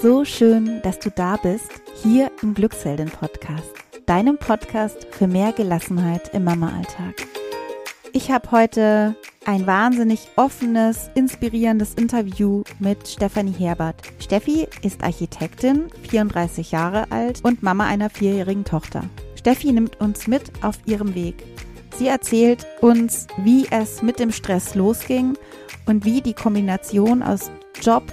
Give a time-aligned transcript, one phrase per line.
[0.00, 1.72] So schön, dass du da bist,
[2.04, 3.72] hier im Glücksheldin Podcast,
[4.06, 7.26] deinem Podcast für mehr Gelassenheit im Mama-Alltag.
[8.12, 13.96] Ich habe heute ein wahnsinnig offenes, inspirierendes Interview mit Stefanie Herbert.
[14.20, 19.02] Steffi ist Architektin, 34 Jahre alt und Mama einer vierjährigen Tochter.
[19.34, 21.42] Steffi nimmt uns mit auf ihrem Weg.
[21.96, 25.36] Sie erzählt uns, wie es mit dem Stress losging
[25.86, 27.50] und wie die Kombination aus
[27.82, 28.04] Job,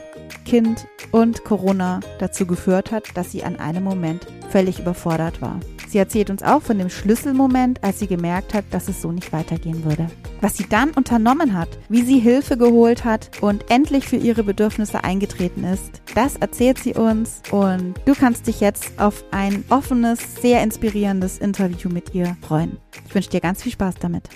[0.45, 5.59] Kind und Corona dazu geführt hat, dass sie an einem Moment völlig überfordert war.
[5.87, 9.31] Sie erzählt uns auch von dem Schlüsselmoment, als sie gemerkt hat, dass es so nicht
[9.31, 10.07] weitergehen würde.
[10.41, 15.03] Was sie dann unternommen hat, wie sie Hilfe geholt hat und endlich für ihre Bedürfnisse
[15.03, 20.61] eingetreten ist, das erzählt sie uns und du kannst dich jetzt auf ein offenes, sehr
[20.63, 22.77] inspirierendes Interview mit ihr freuen.
[23.07, 24.29] Ich wünsche dir ganz viel Spaß damit.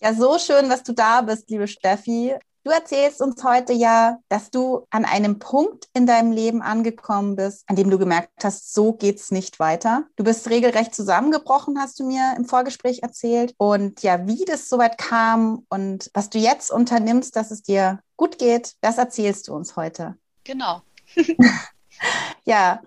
[0.00, 2.34] Ja, so schön, dass du da bist, liebe Steffi.
[2.68, 7.64] Du erzählst uns heute ja, dass du an einem Punkt in deinem Leben angekommen bist,
[7.66, 10.04] an dem du gemerkt hast, so geht's nicht weiter.
[10.16, 13.54] Du bist regelrecht zusammengebrochen, hast du mir im Vorgespräch erzählt.
[13.56, 18.38] Und ja, wie das soweit kam und was du jetzt unternimmst, dass es dir gut
[18.38, 20.18] geht, das erzählst du uns heute.
[20.44, 20.82] Genau.
[22.44, 22.82] ja,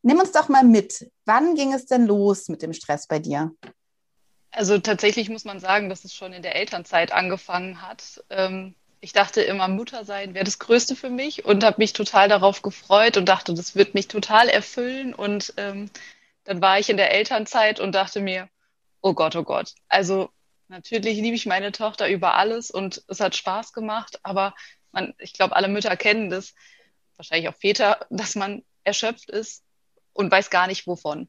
[0.00, 1.10] nimm uns doch mal mit.
[1.26, 3.52] Wann ging es denn los mit dem Stress bei dir?
[4.50, 8.24] Also tatsächlich muss man sagen, dass es schon in der Elternzeit angefangen hat.
[8.30, 12.28] Ähm, ich dachte immer, Mutter sein wäre das Größte für mich und habe mich total
[12.28, 15.14] darauf gefreut und dachte, das wird mich total erfüllen.
[15.14, 15.90] Und ähm,
[16.44, 18.48] dann war ich in der Elternzeit und dachte mir,
[19.00, 19.74] oh Gott, oh Gott.
[19.88, 20.30] Also
[20.68, 24.54] natürlich liebe ich meine Tochter über alles und es hat Spaß gemacht, aber
[24.92, 26.54] man, ich glaube, alle Mütter kennen das,
[27.16, 29.64] wahrscheinlich auch Väter, dass man erschöpft ist
[30.12, 31.28] und weiß gar nicht wovon.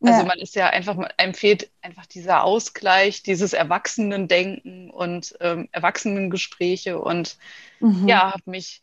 [0.00, 0.26] Also ja.
[0.26, 7.38] man ist ja einfach, einem fehlt einfach dieser Ausgleich, dieses Erwachsenendenken und ähm, Erwachsenengespräche und
[7.80, 8.06] mhm.
[8.06, 8.82] ja, habe mich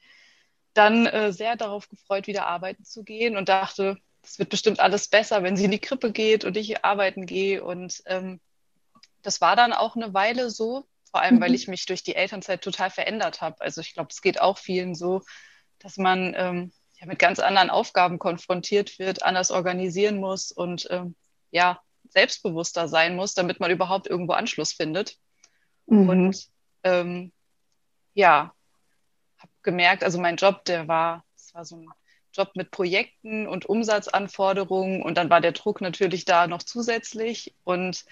[0.74, 5.08] dann äh, sehr darauf gefreut, wieder arbeiten zu gehen und dachte, es wird bestimmt alles
[5.08, 7.64] besser, wenn sie in die Krippe geht und ich arbeiten gehe.
[7.64, 8.40] Und ähm,
[9.22, 11.42] das war dann auch eine Weile so, vor allem, mhm.
[11.42, 13.60] weil ich mich durch die Elternzeit total verändert habe.
[13.62, 15.24] Also ich glaube, es geht auch vielen so,
[15.80, 16.72] dass man ähm,
[17.02, 21.16] ja, mit ganz anderen Aufgaben konfrontiert wird, anders organisieren muss und ähm,
[21.50, 25.18] ja, selbstbewusster sein muss, damit man überhaupt irgendwo Anschluss findet.
[25.88, 26.10] Mhm.
[26.10, 26.48] Und
[26.84, 27.32] ähm,
[28.14, 28.54] ja,
[29.38, 31.88] habe gemerkt, also mein Job, der war, es war so ein
[32.34, 38.06] Job mit Projekten und Umsatzanforderungen und dann war der Druck natürlich da noch zusätzlich und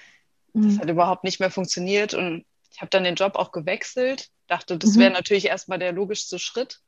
[0.54, 0.70] mhm.
[0.70, 4.78] das hat überhaupt nicht mehr funktioniert und ich habe dann den Job auch gewechselt, dachte,
[4.78, 5.16] das wäre mhm.
[5.16, 6.82] natürlich erstmal der logischste Schritt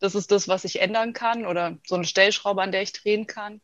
[0.00, 3.26] das ist das, was ich ändern kann oder so eine Stellschraube, an der ich drehen
[3.26, 3.60] kann.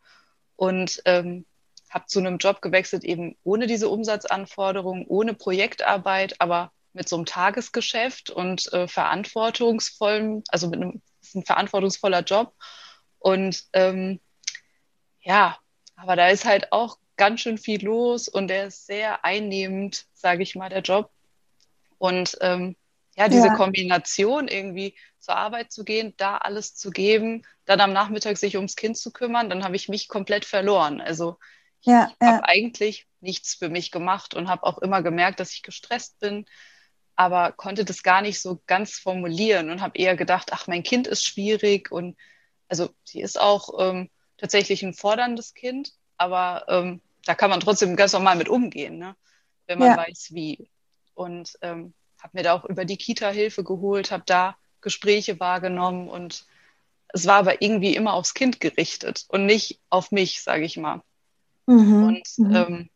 [0.56, 1.46] Und ähm,
[1.91, 7.26] habe zu einem Job gewechselt, eben ohne diese Umsatzanforderungen, ohne Projektarbeit, aber mit so einem
[7.26, 12.54] Tagesgeschäft und äh, verantwortungsvollem, also mit einem, ist ein verantwortungsvoller Job.
[13.18, 14.20] Und ähm,
[15.20, 15.58] ja,
[15.97, 20.42] aber da ist halt auch ganz schön viel los und der ist sehr einnehmend, sage
[20.42, 21.10] ich mal, der Job.
[21.98, 22.76] Und ähm,
[23.20, 23.54] ja, diese ja.
[23.54, 28.76] Kombination irgendwie zur Arbeit zu gehen, da alles zu geben, dann am Nachmittag sich ums
[28.76, 31.03] Kind zu kümmern, dann habe ich mich komplett verloren.
[31.03, 31.36] Also
[31.82, 32.36] ja, ich ja.
[32.36, 36.47] habe eigentlich nichts für mich gemacht und habe auch immer gemerkt, dass ich gestresst bin,
[37.14, 41.06] aber konnte das gar nicht so ganz formulieren und habe eher gedacht, ach, mein Kind
[41.06, 42.16] ist schwierig und
[42.69, 47.97] also sie ist auch ähm, tatsächlich ein forderndes Kind, aber ähm, da kann man trotzdem
[47.97, 49.14] ganz normal mit umgehen, ne?
[49.66, 49.97] wenn man ja.
[49.98, 50.70] weiß, wie.
[51.12, 51.92] Und ähm,
[52.22, 56.47] habe mir da auch über die Kita Hilfe geholt, habe da Gespräche wahrgenommen und
[57.12, 61.03] es war aber irgendwie immer aufs Kind gerichtet und nicht auf mich, sage ich mal.
[61.66, 62.04] Mhm.
[62.04, 62.56] Und mhm.
[62.56, 62.91] Ähm,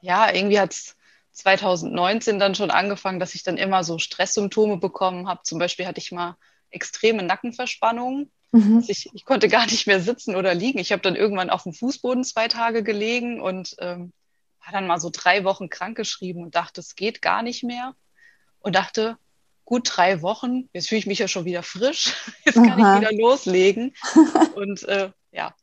[0.00, 0.96] ja, irgendwie hat es
[1.32, 5.40] 2019 dann schon angefangen, dass ich dann immer so Stresssymptome bekommen habe.
[5.44, 6.36] Zum Beispiel hatte ich mal
[6.70, 8.30] extreme Nackenverspannungen.
[8.50, 8.84] Mhm.
[8.86, 10.78] Ich, ich, konnte gar nicht mehr sitzen oder liegen.
[10.78, 14.12] Ich habe dann irgendwann auf dem Fußboden zwei Tage gelegen und ähm,
[14.64, 17.94] war dann mal so drei Wochen krankgeschrieben und dachte, es geht gar nicht mehr
[18.62, 19.16] und dachte,
[19.64, 22.14] gut drei Wochen, jetzt fühle ich mich ja schon wieder frisch,
[22.44, 22.94] jetzt kann Aha.
[22.94, 23.94] ich wieder loslegen.
[24.54, 25.54] und äh, ja,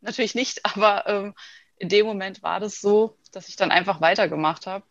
[0.00, 1.34] natürlich nicht, aber ähm,
[1.78, 4.84] in dem Moment war das so, dass ich dann einfach weitergemacht habe.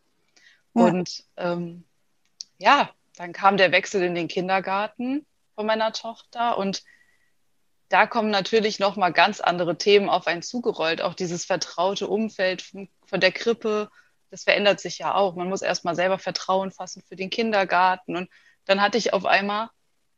[0.74, 0.84] Ja.
[0.84, 1.84] Und ähm,
[2.58, 5.26] ja, dann kam der Wechsel in den Kindergarten
[5.56, 6.84] von meiner Tochter und
[7.90, 11.02] da kommen natürlich noch mal ganz andere Themen auf einen zugerollt.
[11.02, 13.90] Auch dieses vertraute Umfeld von, von der Krippe,
[14.30, 15.36] das verändert sich ja auch.
[15.36, 18.16] Man muss erstmal selber Vertrauen fassen für den Kindergarten.
[18.16, 18.30] Und
[18.66, 19.70] dann hatte ich auf einmal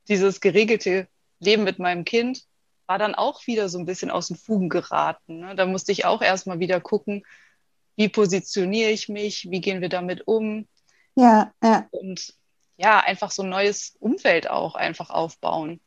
[0.08, 1.08] dieses geregelte
[1.40, 2.44] Leben mit meinem Kind,
[2.88, 5.40] war dann auch wieder so ein bisschen aus den Fugen geraten.
[5.40, 5.56] Ne?
[5.56, 7.24] Da musste ich auch erstmal wieder gucken,
[7.96, 10.68] wie positioniere ich mich, wie gehen wir damit um.
[11.16, 11.88] Ja, ja.
[11.92, 12.34] Und
[12.78, 15.82] ja, einfach so ein neues Umfeld auch einfach aufbauen.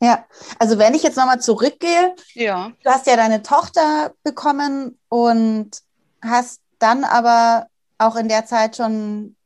[0.00, 0.26] Ja,
[0.58, 5.82] also wenn ich jetzt nochmal zurückgehe, Ja, du hast ja deine Tochter bekommen und
[6.22, 7.66] hast dann aber
[7.98, 9.36] auch in der Zeit schon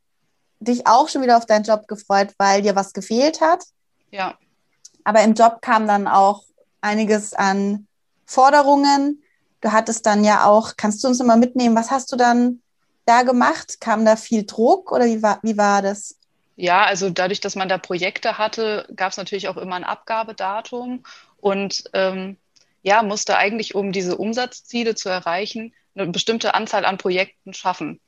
[0.60, 3.64] dich auch schon wieder auf deinen Job gefreut, weil dir was gefehlt hat.
[4.10, 4.36] ja.
[5.04, 6.44] Aber im Job kam dann auch
[6.80, 7.88] einiges an
[8.24, 9.20] Forderungen.
[9.60, 12.60] Du hattest dann ja auch, kannst du uns immer mitnehmen, was hast du dann
[13.04, 13.80] da gemacht?
[13.80, 16.16] Kam da viel Druck oder wie war, wie war das?
[16.54, 21.02] Ja, also dadurch, dass man da Projekte hatte, gab es natürlich auch immer ein Abgabedatum
[21.38, 22.36] und ähm,
[22.82, 28.00] ja, musste eigentlich, um diese Umsatzziele zu erreichen, eine bestimmte Anzahl an Projekten schaffen.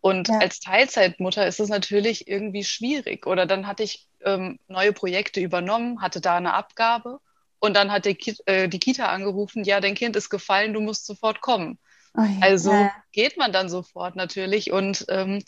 [0.00, 0.38] Und Ja.
[0.38, 3.26] als Teilzeitmutter ist es natürlich irgendwie schwierig.
[3.26, 7.18] Oder dann hatte ich ähm, neue Projekte übernommen, hatte da eine Abgabe
[7.58, 10.80] und dann hat die, Ki äh, die Kita angerufen, ja, dein Kind ist gefallen, du
[10.80, 11.78] musst sofort kommen.
[12.16, 12.40] Oh ja.
[12.40, 15.42] Also geht man dann sofort natürlich und ähm,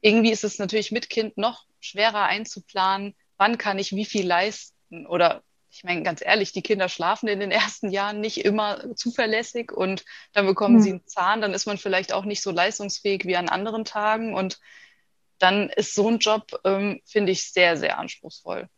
[0.00, 5.06] irgendwie ist es natürlich mit Kind noch schwerer einzuplanen, wann kann ich wie viel leisten
[5.06, 5.42] oder
[5.74, 10.04] ich meine ganz ehrlich, die Kinder schlafen in den ersten Jahren nicht immer zuverlässig und
[10.32, 10.82] dann bekommen Hm.
[10.82, 14.34] sie einen Zahn, dann ist man vielleicht auch nicht so leistungsfähig wie an anderen Tagen
[14.34, 14.60] und
[15.38, 18.68] dann ist so ein Job, ähm, finde ich, sehr, sehr anspruchsvoll.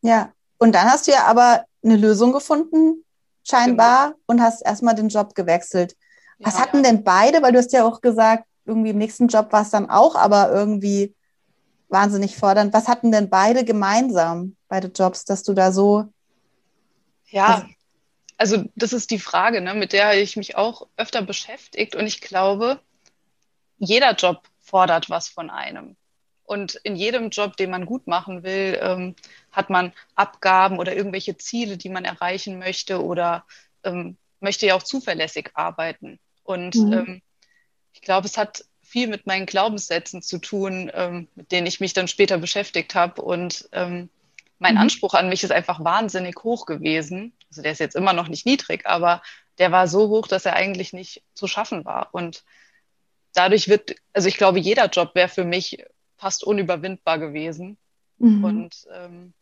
[0.00, 3.04] Ja, und dann hast du ja aber eine Lösung gefunden,
[3.46, 5.94] scheinbar, und hast erstmal den Job gewechselt.
[6.38, 6.62] Was Ja.
[6.62, 7.42] hatten denn beide?
[7.42, 10.50] Weil du hast ja auch gesagt, irgendwie im nächsten Job war es dann auch, aber
[10.50, 11.14] irgendwie
[11.88, 12.72] wahnsinnig fordernd.
[12.72, 16.06] Was hatten denn beide gemeinsam, beide Jobs, dass du da so,
[17.34, 17.68] Ja,
[18.36, 22.20] also das ist die Frage, ne, mit der ich mich auch öfter beschäftigt und ich
[22.20, 22.80] glaube,
[23.78, 25.96] jeder Job fordert was von einem.
[26.44, 29.16] Und in jedem Job, den man gut machen will, ähm,
[29.50, 33.44] hat man Abgaben oder irgendwelche Ziele, die man erreichen möchte oder
[33.82, 36.20] ähm, möchte ja auch zuverlässig arbeiten.
[36.44, 36.92] Und Mhm.
[36.92, 37.22] ähm,
[37.94, 41.94] ich glaube, es hat viel mit meinen Glaubenssätzen zu tun, ähm, mit denen ich mich
[41.94, 43.22] dann später beschäftigt habe.
[43.22, 44.10] Und ähm,
[44.64, 44.80] mein Mhm.
[44.80, 47.36] Anspruch an mich ist einfach wahnsinnig hoch gewesen.
[47.50, 49.22] Also der ist jetzt immer noch nicht niedrig, aber
[49.58, 52.08] der war so hoch, dass er eigentlich nicht zu schaffen war.
[52.12, 52.44] Und
[53.34, 55.84] dadurch wird, also ich glaube, jeder Job wäre für mich
[56.16, 57.76] fast unüberwindbar gewesen.
[58.16, 58.44] Mhm.
[58.44, 59.34] Und ähm,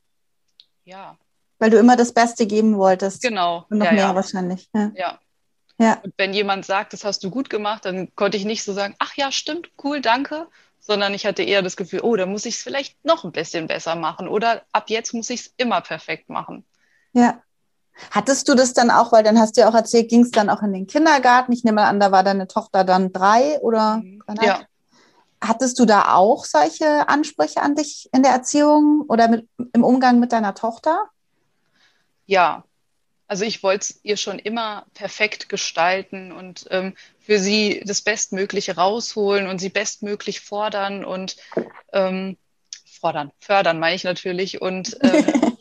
[0.85, 1.17] ja,
[1.61, 3.23] weil du immer das Beste geben wolltest.
[3.23, 3.65] genau.
[3.71, 4.15] Und noch ja, mehr ja.
[4.17, 4.69] wahrscheinlich.
[4.75, 4.91] Ja.
[4.97, 5.19] Ja.
[5.79, 6.01] Ja.
[6.03, 8.97] Und wenn jemand sagt, das hast du gut gemacht, dann konnte ich nicht so sagen,
[8.99, 10.49] ach ja, stimmt, cool, danke,
[10.82, 13.69] sondern ich hatte eher das Gefühl, oh, da muss ich es vielleicht noch ein bisschen
[13.69, 16.67] besser machen oder ab jetzt muss ich es immer perfekt machen.
[17.12, 17.40] ja.
[18.11, 20.49] Hattest du das dann auch, weil dann hast du ja auch erzählt, ging es dann
[20.49, 21.52] auch in den Kindergarten?
[21.52, 24.23] Ich nehme an, da war deine Tochter dann drei oder Mhm.
[24.40, 24.61] Ja.
[25.43, 30.20] Hattest du da auch solche Ansprüche an dich in der Erziehung oder mit, im Umgang
[30.20, 31.11] mit deiner Tochter?
[32.26, 32.64] Ja,
[33.32, 38.76] also ich wollte es ihr schon immer perfekt gestalten und ähm, für sie das Bestmögliche
[38.76, 41.38] rausholen und sie bestmöglich fordern und
[41.94, 42.37] ähm,
[42.84, 45.56] fordern, fördern meine ich natürlich und ähm,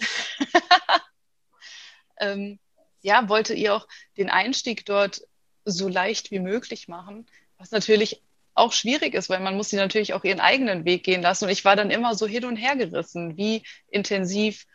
[2.19, 2.59] ähm,
[3.03, 5.21] ja, wollte ihr auch den Einstieg dort
[5.63, 7.25] so leicht wie möglich machen,
[7.57, 8.21] was natürlich
[8.53, 11.45] auch schwierig ist, weil man muss sie natürlich auch ihren eigenen Weg gehen lassen.
[11.45, 14.65] Und ich war dann immer so hin und her gerissen, wie intensiv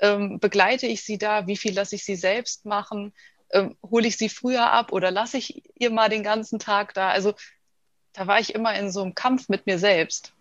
[0.00, 3.12] ähm, begleite ich sie da, wie viel lasse ich sie selbst machen,
[3.50, 7.10] ähm, hole ich sie früher ab oder lasse ich ihr mal den ganzen Tag da.
[7.10, 7.34] Also
[8.12, 10.32] da war ich immer in so einem Kampf mit mir selbst.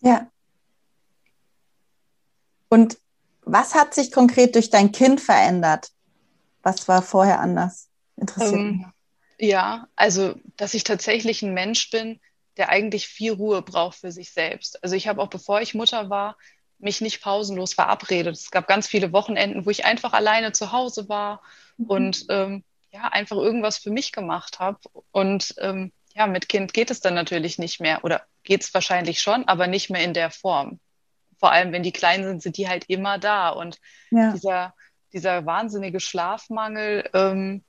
[0.00, 0.30] Ja.
[2.68, 2.98] Und
[3.42, 5.90] was hat sich konkret durch dein Kind verändert?
[6.62, 7.88] Was war vorher anders?
[8.16, 8.86] Interessiert Ähm, mich.
[9.50, 12.20] Ja, also, dass ich tatsächlich ein Mensch bin,
[12.56, 14.82] der eigentlich viel Ruhe braucht für sich selbst.
[14.82, 16.36] Also ich habe auch, bevor ich Mutter war,
[16.84, 18.36] mich nicht pausenlos verabredet.
[18.36, 21.42] Es gab ganz viele Wochenenden, wo ich einfach alleine zu Hause war
[21.88, 22.62] und ähm,
[22.92, 24.78] ja, einfach irgendwas für mich gemacht habe.
[25.10, 29.20] Und ähm, ja, mit Kind geht es dann natürlich nicht mehr oder geht es wahrscheinlich
[29.20, 30.78] schon, aber nicht mehr in der Form.
[31.40, 33.48] Vor allem, wenn die klein sind, sind die halt immer da.
[33.48, 33.78] Und
[34.10, 34.32] Ja.
[34.32, 34.74] dieser,
[35.12, 37.64] dieser wahnsinnige Schlafmangel, ähm,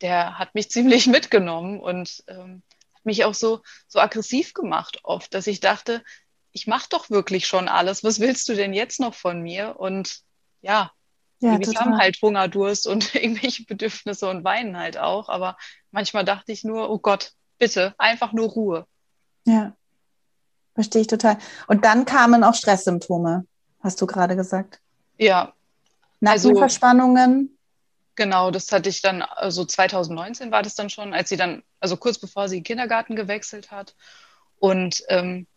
[0.00, 2.62] der hat mich ziemlich mitgenommen und ähm,
[2.94, 6.02] hat mich auch so, so aggressiv gemacht oft, dass ich dachte,
[6.54, 8.04] ich mache doch wirklich schon alles.
[8.04, 9.78] Was willst du denn jetzt noch von mir?
[9.78, 10.20] Und
[10.62, 10.92] ja,
[11.40, 11.84] ja, total.
[11.84, 15.28] haben halt Hunger, Durst und irgendwelche Bedürfnisse und weinen halt auch.
[15.28, 15.58] Aber
[15.90, 18.86] manchmal dachte ich nur, oh Gott, bitte, einfach nur Ruhe.
[19.44, 19.74] Ja,
[20.74, 21.38] verstehe ich total.
[21.66, 23.46] Und dann kamen auch Stresssymptome,
[23.82, 24.80] hast du gerade gesagt.
[25.18, 25.52] Ja,
[26.24, 27.50] Also- Nackenverspannungen.
[28.16, 31.96] Genau, das hatte ich dann, also 2019 war das dann schon, als sie dann, also
[31.96, 33.96] kurz bevor sie in den Kindergarten gewechselt hat.
[34.60, 35.48] Und ähm,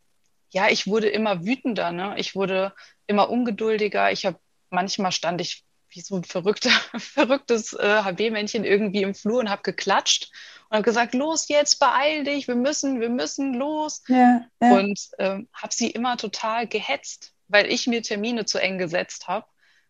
[0.49, 2.15] ja, ich wurde immer wütender, ne?
[2.17, 2.73] Ich wurde
[3.05, 4.11] immer ungeduldiger.
[4.11, 4.39] Ich habe
[4.69, 9.61] manchmal stand ich wie so ein verrückter, verrücktes äh, HB-Männchen irgendwie im Flur und habe
[9.63, 10.31] geklatscht
[10.69, 14.03] und habe gesagt, los jetzt, beeil dich, wir müssen, wir müssen los.
[14.07, 14.71] Ja, ja.
[14.73, 19.45] Und ähm, habe sie immer total gehetzt, weil ich mir Termine zu eng gesetzt habe.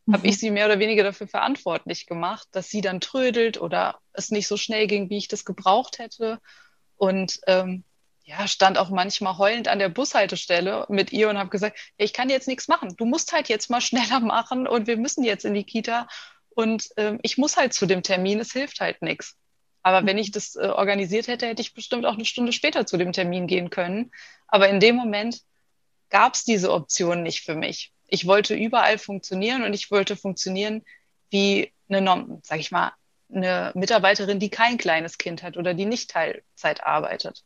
[0.06, 0.14] mhm.
[0.14, 4.30] habe ich sie mehr oder weniger dafür verantwortlich gemacht, dass sie dann trödelt oder es
[4.30, 6.40] nicht so schnell ging, wie ich das gebraucht hätte.
[6.96, 7.84] Und ähm,
[8.28, 12.30] ja, stand auch manchmal heulend an der Bushaltestelle mit ihr und habe gesagt, ich kann
[12.30, 12.94] jetzt nichts machen.
[12.98, 16.08] Du musst halt jetzt mal schneller machen und wir müssen jetzt in die Kita
[16.50, 19.38] und ähm, ich muss halt zu dem Termin, es hilft halt nichts.
[19.82, 22.98] Aber wenn ich das äh, organisiert hätte, hätte ich bestimmt auch eine Stunde später zu
[22.98, 24.12] dem Termin gehen können.
[24.48, 25.42] Aber in dem Moment
[26.10, 27.94] gab es diese Option nicht für mich.
[28.08, 30.84] Ich wollte überall funktionieren und ich wollte funktionieren
[31.30, 32.92] wie eine, sag ich mal,
[33.34, 37.46] eine Mitarbeiterin, die kein kleines Kind hat oder die nicht Teilzeit arbeitet.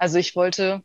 [0.00, 0.82] Also ich wollte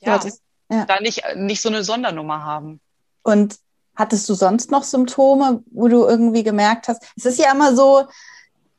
[0.00, 0.20] ja,
[0.68, 2.80] da nicht, nicht so eine Sondernummer haben.
[3.22, 3.56] Und
[3.96, 7.02] hattest du sonst noch Symptome, wo du irgendwie gemerkt hast?
[7.16, 8.04] Es ist ja immer so,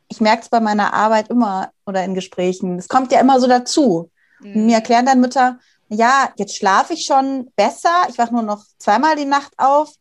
[0.08, 3.48] ich merke es bei meiner Arbeit immer oder in Gesprächen, es kommt ja immer so
[3.48, 4.12] dazu.
[4.41, 4.67] Mhm.
[4.67, 5.58] Mir erklären dann Mütter,
[5.89, 9.91] ja, jetzt schlafe ich schon besser, ich wache nur noch zweimal die Nacht auf.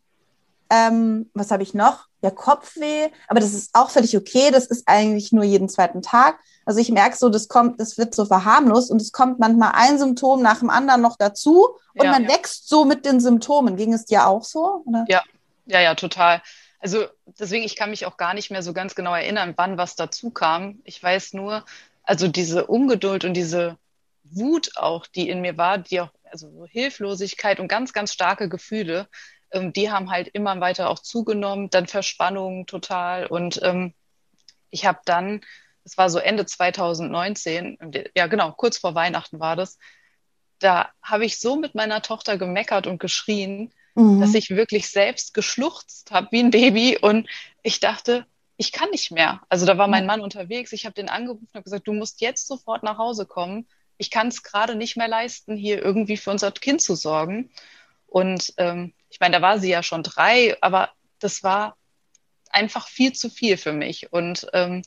[0.68, 2.09] Ähm, was habe ich noch?
[2.21, 6.38] Ja, Kopfweh, aber das ist auch völlig okay, das ist eigentlich nur jeden zweiten Tag.
[6.69, 9.99] Also ich merke so, das kommt, das wird so verharmlost und es kommt manchmal ein
[9.99, 13.79] Symptom nach dem anderen noch dazu und ja, man wächst so mit den Symptomen.
[13.79, 14.83] Ging es dir auch so?
[14.85, 15.07] Oder?
[15.09, 15.23] Ja,
[15.65, 16.43] ja, ja, total.
[16.79, 19.97] Also deswegen, ich kann mich auch gar nicht mehr so ganz genau erinnern, wann was
[19.97, 20.81] dazu kam.
[20.85, 21.65] Ich weiß nur,
[22.03, 23.79] also diese Ungeduld und diese
[24.25, 28.51] Wut auch, die in mir war, die auch, also so Hilflosigkeit und ganz, ganz starke
[28.51, 29.09] Gefühle,
[29.53, 33.25] ähm, die haben halt immer weiter auch zugenommen, dann Verspannung total.
[33.25, 33.95] Und ähm,
[34.69, 35.41] ich habe dann,
[35.88, 37.78] es war so Ende 2019,
[38.14, 39.78] ja genau, kurz vor Weihnachten war das,
[40.59, 44.21] da habe ich so mit meiner Tochter gemeckert und geschrien, mhm.
[44.21, 47.26] dass ich wirklich selbst geschluchzt habe wie ein Baby und
[47.62, 48.26] ich dachte,
[48.59, 49.40] ich kann nicht mehr.
[49.49, 52.47] Also da war mein Mann unterwegs, ich habe den angerufen und gesagt, du musst jetzt
[52.47, 53.66] sofort nach Hause kommen.
[53.97, 57.50] Ich kann es gerade nicht mehr leisten, hier irgendwie für unser Kind zu sorgen.
[58.07, 60.90] Und ähm, ich meine, da war sie ja schon drei, aber
[61.21, 61.76] das war
[62.50, 64.12] einfach viel zu viel für mich.
[64.12, 64.83] Und ähm,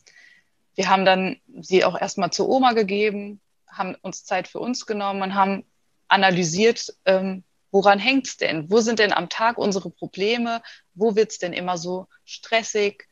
[0.82, 5.22] wir haben dann sie auch erstmal zur Oma gegeben, haben uns Zeit für uns genommen
[5.22, 5.64] und haben
[6.08, 8.72] analysiert, ähm, woran hängt es denn?
[8.72, 10.64] Wo sind denn am Tag unsere Probleme?
[10.96, 13.08] Wo wird es denn immer so stressig?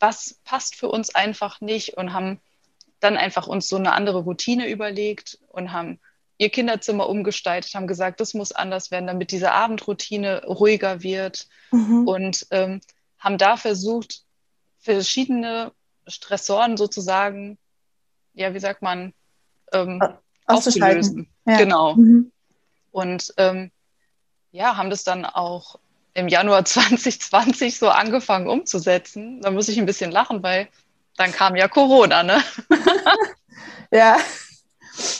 [0.00, 1.96] Was passt für uns einfach nicht?
[1.96, 2.40] Und haben
[2.98, 6.00] dann einfach uns so eine andere Routine überlegt und haben
[6.38, 11.46] ihr Kinderzimmer umgestaltet, haben gesagt, das muss anders werden, damit diese Abendroutine ruhiger wird.
[11.70, 12.08] Mhm.
[12.08, 12.80] Und ähm,
[13.20, 14.24] haben da versucht,
[14.80, 15.70] verschiedene
[16.10, 17.58] Stressoren sozusagen,
[18.34, 19.12] ja, wie sagt man,
[19.72, 20.02] ähm,
[20.46, 21.28] aufzulösen.
[21.46, 21.58] Ja.
[21.58, 21.94] Genau.
[21.94, 22.32] Mhm.
[22.90, 23.70] Und ähm,
[24.50, 25.78] ja, haben das dann auch
[26.14, 29.40] im Januar 2020 so angefangen umzusetzen.
[29.40, 30.68] Da muss ich ein bisschen lachen, weil
[31.16, 32.42] dann kam ja Corona, ne?
[33.90, 34.18] ja.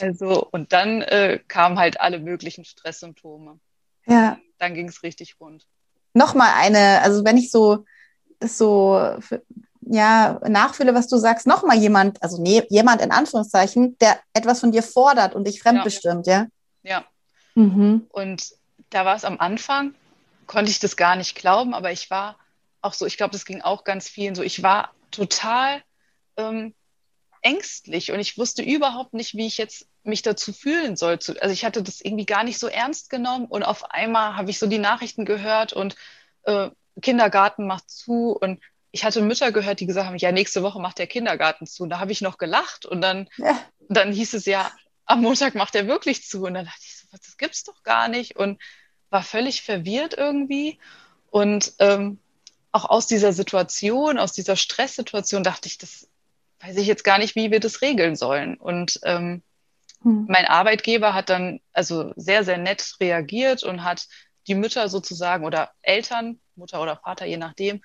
[0.00, 3.60] Also, und dann äh, kamen halt alle möglichen Stresssymptome.
[4.06, 4.38] Ja.
[4.58, 5.66] Dann ging es richtig rund.
[6.12, 7.84] Nochmal eine, also wenn ich so
[8.40, 9.18] das so
[9.92, 14.70] ja, nachfühle, was du sagst, nochmal jemand, also nee, jemand in Anführungszeichen, der etwas von
[14.70, 16.46] dir fordert und dich fremdbestimmt, ja?
[16.82, 16.90] Ja.
[16.90, 17.04] ja.
[17.56, 18.06] Mhm.
[18.10, 18.52] Und
[18.90, 19.94] da war es am Anfang,
[20.46, 22.38] konnte ich das gar nicht glauben, aber ich war
[22.82, 25.82] auch so, ich glaube, das ging auch ganz vielen so, ich war total
[26.36, 26.72] ähm,
[27.42, 31.18] ängstlich und ich wusste überhaupt nicht, wie ich jetzt mich dazu fühlen soll.
[31.40, 34.58] Also ich hatte das irgendwie gar nicht so ernst genommen und auf einmal habe ich
[34.60, 35.96] so die Nachrichten gehört und
[36.44, 36.70] äh,
[37.02, 38.60] Kindergarten macht zu und
[38.92, 41.84] ich hatte Mütter gehört, die gesagt haben, ja, nächste Woche macht der Kindergarten zu.
[41.84, 43.58] Und da habe ich noch gelacht und dann, ja.
[43.88, 44.70] dann hieß es ja,
[45.04, 46.44] am Montag macht er wirklich zu.
[46.44, 48.60] Und dann dachte ich so, das gibt's doch gar nicht und
[49.10, 50.78] war völlig verwirrt irgendwie.
[51.30, 52.18] Und ähm,
[52.72, 56.08] auch aus dieser Situation, aus dieser Stresssituation dachte ich, das
[56.60, 58.56] weiß ich jetzt gar nicht, wie wir das regeln sollen.
[58.56, 59.42] Und ähm,
[60.02, 60.26] hm.
[60.28, 64.08] mein Arbeitgeber hat dann also sehr, sehr nett reagiert und hat
[64.46, 67.82] die Mütter sozusagen oder Eltern, Mutter oder Vater, je nachdem,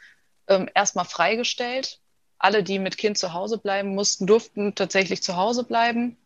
[0.48, 2.00] ähm, erstmal freigestellt.
[2.38, 6.18] Alle, die mit Kind zu Hause bleiben mussten, durften tatsächlich zu Hause bleiben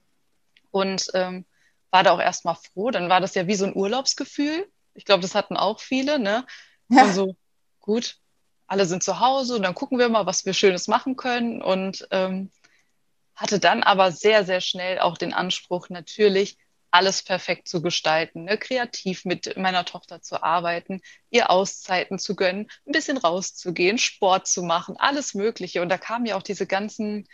[0.72, 1.46] und ähm,
[1.92, 2.92] war da auch erstmal froh.
[2.92, 4.68] Dann war das ja wie so ein Urlaubsgefühl.
[4.94, 6.46] Ich glaube, das hatten auch viele, ne?
[6.90, 7.04] Ja.
[7.04, 7.36] Und so,
[7.80, 8.18] gut,
[8.68, 11.62] alle sind zu Hause und dann gucken wir mal, was wir Schönes machen können.
[11.62, 12.52] Und ähm,
[13.36, 16.58] hatte dann aber sehr, sehr schnell auch den Anspruch, natürlich
[16.92, 18.58] alles perfekt zu gestalten, ne?
[18.58, 24.64] kreativ mit meiner Tochter zu arbeiten, ihr Auszeiten zu gönnen, ein bisschen rauszugehen, Sport zu
[24.64, 25.82] machen, alles Mögliche.
[25.82, 27.28] Und da kamen ja auch diese ganzen,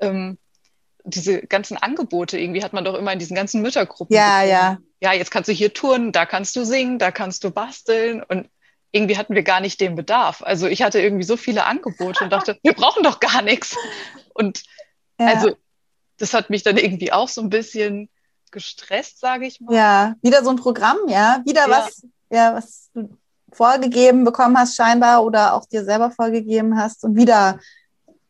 [0.00, 0.38] ähm,
[1.04, 2.38] diese ganzen Angebote.
[2.38, 4.14] Irgendwie hat man doch immer in diesen ganzen Müttergruppen.
[4.14, 4.50] Ja, bekommen.
[4.50, 4.78] ja.
[5.02, 8.22] Ja, jetzt kannst du hier turnen, da kannst du singen, da kannst du basteln.
[8.22, 8.48] Und
[8.92, 10.42] irgendwie hatten wir gar nicht den Bedarf.
[10.42, 13.76] Also ich hatte irgendwie so viele Angebote und dachte, wir brauchen doch gar nichts.
[14.32, 14.62] Und
[15.18, 15.26] ja.
[15.26, 15.56] also
[16.18, 18.08] das hat mich dann irgendwie auch so ein bisschen
[18.52, 19.74] gestresst, sage ich mal.
[19.74, 21.70] Ja, wieder so ein Programm, ja, wieder ja.
[21.70, 23.16] was, ja, was du
[23.52, 27.58] vorgegeben bekommen hast, scheinbar, oder auch dir selber vorgegeben hast und wieder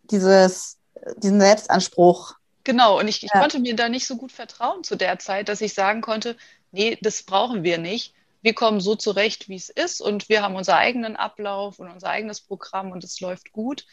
[0.04, 0.78] dieses,
[1.18, 2.34] diesen Selbstanspruch.
[2.64, 3.40] Genau, und ich, ich ja.
[3.40, 6.36] konnte mir da nicht so gut vertrauen zu der Zeit, dass ich sagen konnte,
[6.70, 8.14] nee, das brauchen wir nicht.
[8.40, 12.08] Wir kommen so zurecht, wie es ist und wir haben unseren eigenen Ablauf und unser
[12.08, 13.86] eigenes Programm und es läuft gut.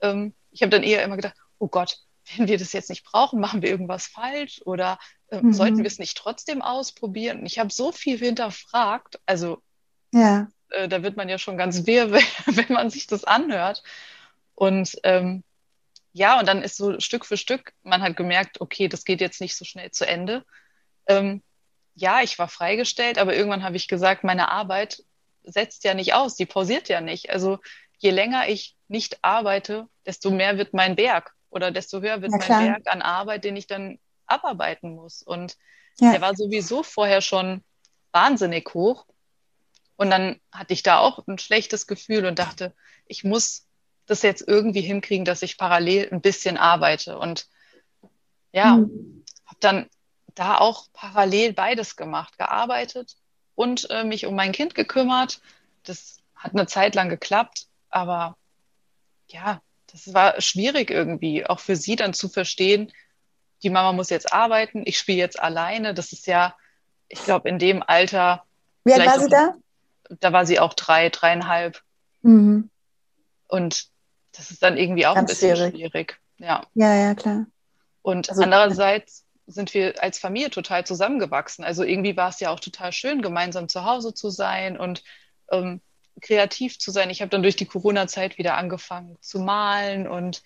[0.00, 1.98] Ähm, ich habe dann eher immer gedacht, oh Gott,
[2.36, 4.98] wenn wir das jetzt nicht brauchen, machen wir irgendwas falsch oder
[5.30, 5.52] mhm.
[5.52, 7.44] sollten wir es nicht trotzdem ausprobieren?
[7.46, 9.62] Ich habe so viel hinterfragt, also
[10.12, 10.48] ja.
[10.70, 12.12] äh, da wird man ja schon ganz wirr,
[12.46, 13.82] wenn man sich das anhört.
[14.54, 15.42] Und ähm,
[16.12, 19.40] ja, und dann ist so Stück für Stück, man hat gemerkt, okay, das geht jetzt
[19.40, 20.44] nicht so schnell zu Ende.
[21.06, 21.42] Ähm,
[21.94, 25.04] ja, ich war freigestellt, aber irgendwann habe ich gesagt, meine Arbeit
[25.42, 27.30] setzt ja nicht aus, die pausiert ja nicht.
[27.30, 27.58] Also
[27.98, 32.38] je länger ich nicht arbeite, desto mehr wird mein Berg oder desto höher wird ja,
[32.48, 33.98] mein Berg an Arbeit, den ich dann
[34.30, 35.22] abarbeiten muss.
[35.22, 35.56] Und
[35.98, 36.12] ja.
[36.12, 37.62] der war sowieso vorher schon
[38.12, 39.06] wahnsinnig hoch.
[39.96, 42.74] Und dann hatte ich da auch ein schlechtes Gefühl und dachte,
[43.06, 43.66] ich muss
[44.06, 47.18] das jetzt irgendwie hinkriegen, dass ich parallel ein bisschen arbeite.
[47.18, 47.48] Und
[48.52, 49.24] ja, mhm.
[49.46, 49.86] habe dann
[50.34, 53.16] da auch parallel beides gemacht, gearbeitet
[53.54, 55.40] und äh, mich um mein Kind gekümmert.
[55.82, 58.36] Das hat eine Zeit lang geklappt, aber
[59.28, 59.60] ja,
[59.92, 62.92] das war schwierig irgendwie, auch für sie dann zu verstehen,
[63.62, 65.94] die Mama muss jetzt arbeiten, ich spiele jetzt alleine.
[65.94, 66.54] Das ist ja,
[67.08, 68.44] ich glaube, in dem Alter.
[68.84, 69.54] Wie alt war sie da?
[70.20, 71.82] Da war sie auch drei, dreieinhalb.
[72.22, 72.70] Mhm.
[73.46, 73.88] Und
[74.32, 75.74] das ist dann irgendwie auch Ganz ein bisschen schwierig.
[75.74, 76.20] schwierig.
[76.38, 76.66] Ja.
[76.74, 77.46] ja, ja, klar.
[78.02, 81.64] Und also, andererseits sind wir als Familie total zusammengewachsen.
[81.64, 85.02] Also irgendwie war es ja auch total schön, gemeinsam zu Hause zu sein und
[85.50, 85.80] ähm,
[86.20, 87.10] kreativ zu sein.
[87.10, 90.42] Ich habe dann durch die Corona-Zeit wieder angefangen zu malen und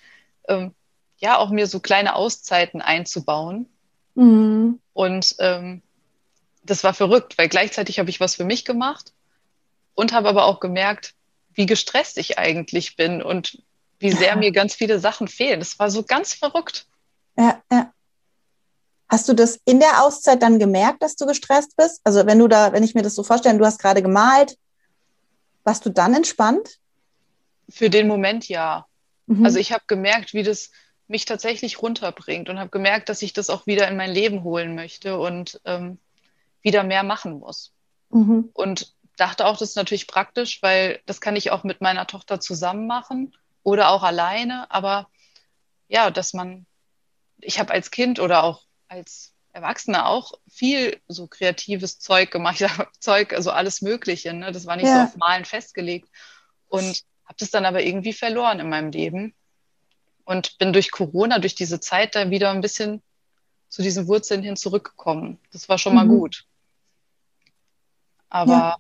[0.49, 0.75] ähm,
[1.25, 3.67] ja, auch mir so kleine Auszeiten einzubauen.
[4.15, 4.79] Mhm.
[4.93, 5.81] Und ähm,
[6.63, 9.15] das war verrückt, weil gleichzeitig habe ich was für mich gemacht
[9.95, 11.15] und habe aber auch gemerkt,
[11.55, 13.63] wie gestresst ich eigentlich bin und
[13.99, 14.37] wie sehr ja.
[14.37, 15.61] mir ganz viele Sachen fehlen.
[15.61, 16.87] Das war so ganz verrückt.
[17.39, 17.91] Ja, ja.
[19.09, 22.03] Hast du das in der Auszeit dann gemerkt, dass du gestresst bist?
[22.05, 24.59] Also wenn du da, wenn ich mir das so vorstelle, du hast gerade gemalt,
[25.63, 26.81] warst du dann entspannt?
[27.71, 28.87] Für den Moment ja.
[29.27, 29.45] Mhm.
[29.47, 30.71] Also ich habe gemerkt, wie das
[31.15, 34.75] mich tatsächlich runterbringt und habe gemerkt, dass ich das auch wieder in mein Leben holen
[34.75, 35.99] möchte und ähm,
[36.61, 37.73] wieder mehr machen muss.
[38.11, 38.51] Mhm.
[38.53, 42.41] Und dachte auch, das ist natürlich praktisch, weil das kann ich auch mit meiner Tochter
[42.41, 44.69] zusammen machen oder auch alleine.
[44.73, 45.09] Aber
[45.87, 46.67] ja, dass man,
[47.39, 52.59] ich habe als Kind oder auch als Erwachsene auch viel so kreatives Zeug gemacht.
[52.59, 54.33] Sage Zeug, also alles Mögliche.
[54.33, 54.51] Ne?
[54.51, 54.97] Das war nicht ja.
[54.97, 56.09] so auf Malen festgelegt.
[56.67, 59.33] Und habe das dann aber irgendwie verloren in meinem Leben.
[60.25, 63.03] Und bin durch Corona, durch diese Zeit da wieder ein bisschen
[63.69, 65.39] zu diesen Wurzeln hin zurückgekommen.
[65.53, 65.99] Das war schon mhm.
[65.99, 66.45] mal gut.
[68.29, 68.53] Aber.
[68.53, 68.77] Ja.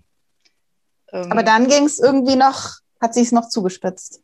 [1.13, 4.23] Ähm, aber dann ging es irgendwie noch, hat sich es noch zugespitzt.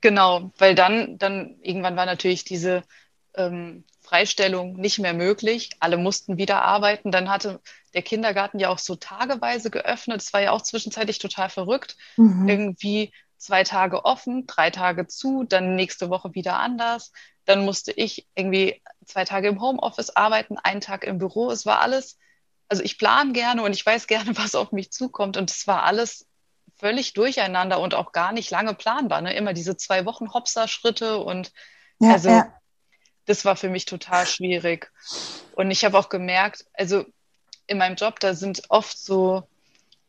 [0.00, 2.82] Genau, weil dann, dann irgendwann war natürlich diese
[3.34, 5.70] ähm, Freistellung nicht mehr möglich.
[5.80, 7.10] Alle mussten wieder arbeiten.
[7.10, 7.60] Dann hatte
[7.94, 10.22] der Kindergarten ja auch so tageweise geöffnet.
[10.22, 11.96] Es war ja auch zwischenzeitlich total verrückt.
[12.16, 12.48] Mhm.
[12.48, 17.12] Irgendwie zwei Tage offen, drei Tage zu, dann nächste Woche wieder anders.
[17.44, 21.50] Dann musste ich irgendwie zwei Tage im Homeoffice arbeiten, einen Tag im Büro.
[21.50, 22.18] Es war alles,
[22.68, 25.36] also ich plane gerne und ich weiß gerne, was auf mich zukommt.
[25.36, 26.26] Und es war alles
[26.76, 29.20] völlig durcheinander und auch gar nicht lange planbar.
[29.20, 29.34] Ne?
[29.34, 31.52] Immer diese zwei Wochen Hopser-Schritte und
[32.00, 32.52] ja, also ja
[33.26, 34.90] das war für mich total schwierig.
[35.52, 37.04] Und ich habe auch gemerkt, also
[37.66, 39.46] in meinem Job, da sind oft so,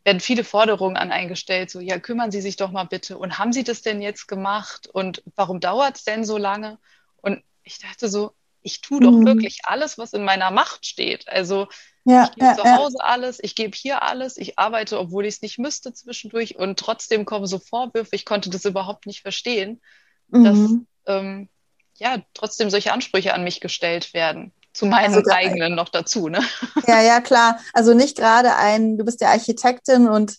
[0.08, 3.18] werden viele Forderungen an eingestellt, so, ja, kümmern Sie sich doch mal bitte.
[3.18, 4.88] Und haben Sie das denn jetzt gemacht?
[4.88, 6.80] Und warum dauert es denn so lange?
[7.18, 9.26] Und ich dachte so, ich tue doch mhm.
[9.26, 11.28] wirklich alles, was in meiner Macht steht.
[11.28, 11.68] Also
[12.06, 13.06] ja, ich gebe ja, zu Hause ja.
[13.06, 17.26] alles, ich gebe hier alles, ich arbeite, obwohl ich es nicht müsste zwischendurch und trotzdem
[17.26, 19.82] kommen so Vorwürfe, ich konnte das überhaupt nicht verstehen,
[20.30, 20.44] mhm.
[20.46, 21.50] dass ähm,
[21.96, 24.54] ja trotzdem solche Ansprüche an mich gestellt werden.
[24.78, 26.40] Zu meinen also, eigenen noch dazu, ne?
[26.86, 27.58] Ja, ja, klar.
[27.74, 30.38] Also nicht gerade ein, du bist ja Architektin und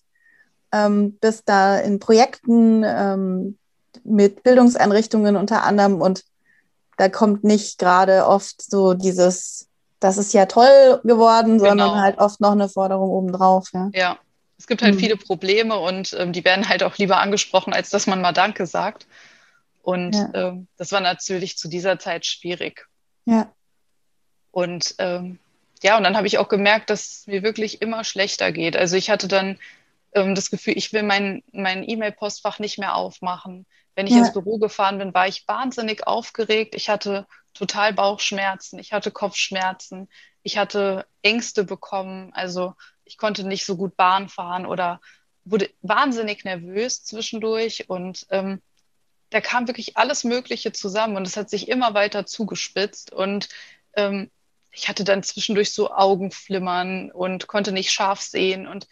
[0.70, 3.58] ähm, bist da in Projekten ähm,
[4.04, 6.22] mit Bildungseinrichtungen unter anderem und
[6.98, 9.66] da kommt nicht gerade oft so dieses,
[9.98, 11.70] das ist ja toll geworden, genau.
[11.70, 13.70] sondern halt oft noch eine Forderung obendrauf.
[13.72, 14.18] Ja, ja.
[14.56, 15.00] es gibt halt mhm.
[15.00, 18.66] viele Probleme und ähm, die werden halt auch lieber angesprochen, als dass man mal Danke
[18.66, 19.08] sagt.
[19.82, 20.30] Und ja.
[20.34, 22.86] ähm, das war natürlich zu dieser Zeit schwierig.
[23.24, 23.50] Ja.
[24.58, 25.38] Und ähm,
[25.84, 28.76] ja, und dann habe ich auch gemerkt, dass es mir wirklich immer schlechter geht.
[28.76, 29.56] Also ich hatte dann
[30.14, 33.66] ähm, das Gefühl, ich will mein, mein E-Mail-Postfach nicht mehr aufmachen.
[33.94, 34.18] Wenn ich ja.
[34.18, 36.74] ins Büro gefahren bin, war ich wahnsinnig aufgeregt.
[36.74, 40.08] Ich hatte total Bauchschmerzen, ich hatte Kopfschmerzen,
[40.42, 42.32] ich hatte Ängste bekommen.
[42.34, 45.00] Also ich konnte nicht so gut Bahn fahren oder
[45.44, 48.60] wurde wahnsinnig nervös zwischendurch und ähm,
[49.30, 53.48] da kam wirklich alles Mögliche zusammen und es hat sich immer weiter zugespitzt und
[53.94, 54.32] ähm,
[54.70, 58.86] ich hatte dann zwischendurch so Augenflimmern und konnte nicht scharf sehen und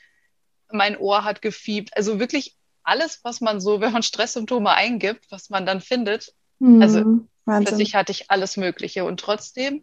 [0.71, 1.97] mein Ohr hat gefiebt.
[1.97, 6.35] Also wirklich alles, was man so, wenn man Stresssymptome eingibt, was man dann findet.
[6.59, 6.99] Mhm, also
[7.45, 7.65] Wahnsinn.
[7.67, 9.83] plötzlich hatte ich alles Mögliche und trotzdem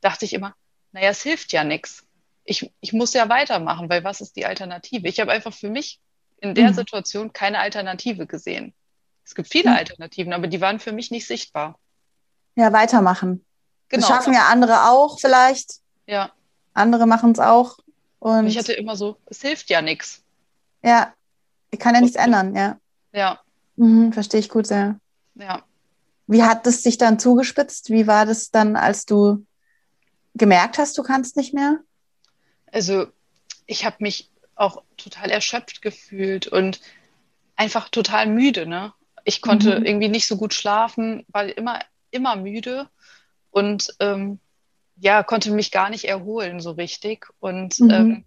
[0.00, 0.54] dachte ich immer,
[0.92, 2.04] naja, es hilft ja nichts.
[2.44, 5.06] Ich, ich muss ja weitermachen, weil was ist die Alternative?
[5.08, 6.00] Ich habe einfach für mich
[6.40, 6.74] in der mhm.
[6.74, 8.74] Situation keine Alternative gesehen.
[9.24, 9.76] Es gibt viele mhm.
[9.76, 11.78] Alternativen, aber die waren für mich nicht sichtbar.
[12.56, 13.44] Ja, weitermachen.
[13.92, 14.08] Genau.
[14.08, 15.80] Das schaffen ja andere auch vielleicht.
[16.06, 16.32] Ja.
[16.72, 17.78] Andere machen es auch.
[18.18, 20.22] Und ich hatte immer so, es hilft ja nichts.
[20.82, 21.12] Ja,
[21.70, 22.78] ich kann ja nichts ändern, ja.
[23.12, 23.40] Ja.
[23.76, 24.98] Mhm, verstehe ich gut sehr.
[25.34, 25.62] Ja.
[26.26, 27.90] Wie hat es sich dann zugespitzt?
[27.90, 29.44] Wie war das dann, als du
[30.34, 31.80] gemerkt hast, du kannst nicht mehr?
[32.72, 33.08] Also
[33.66, 36.80] ich habe mich auch total erschöpft gefühlt und
[37.56, 38.66] einfach total müde.
[38.66, 38.94] Ne?
[39.24, 39.84] Ich konnte mhm.
[39.84, 42.88] irgendwie nicht so gut schlafen, war immer, immer müde
[43.52, 44.40] und ähm,
[44.96, 47.28] ja, konnte mich gar nicht erholen so richtig.
[47.38, 47.90] Und mhm.
[47.90, 48.24] ähm,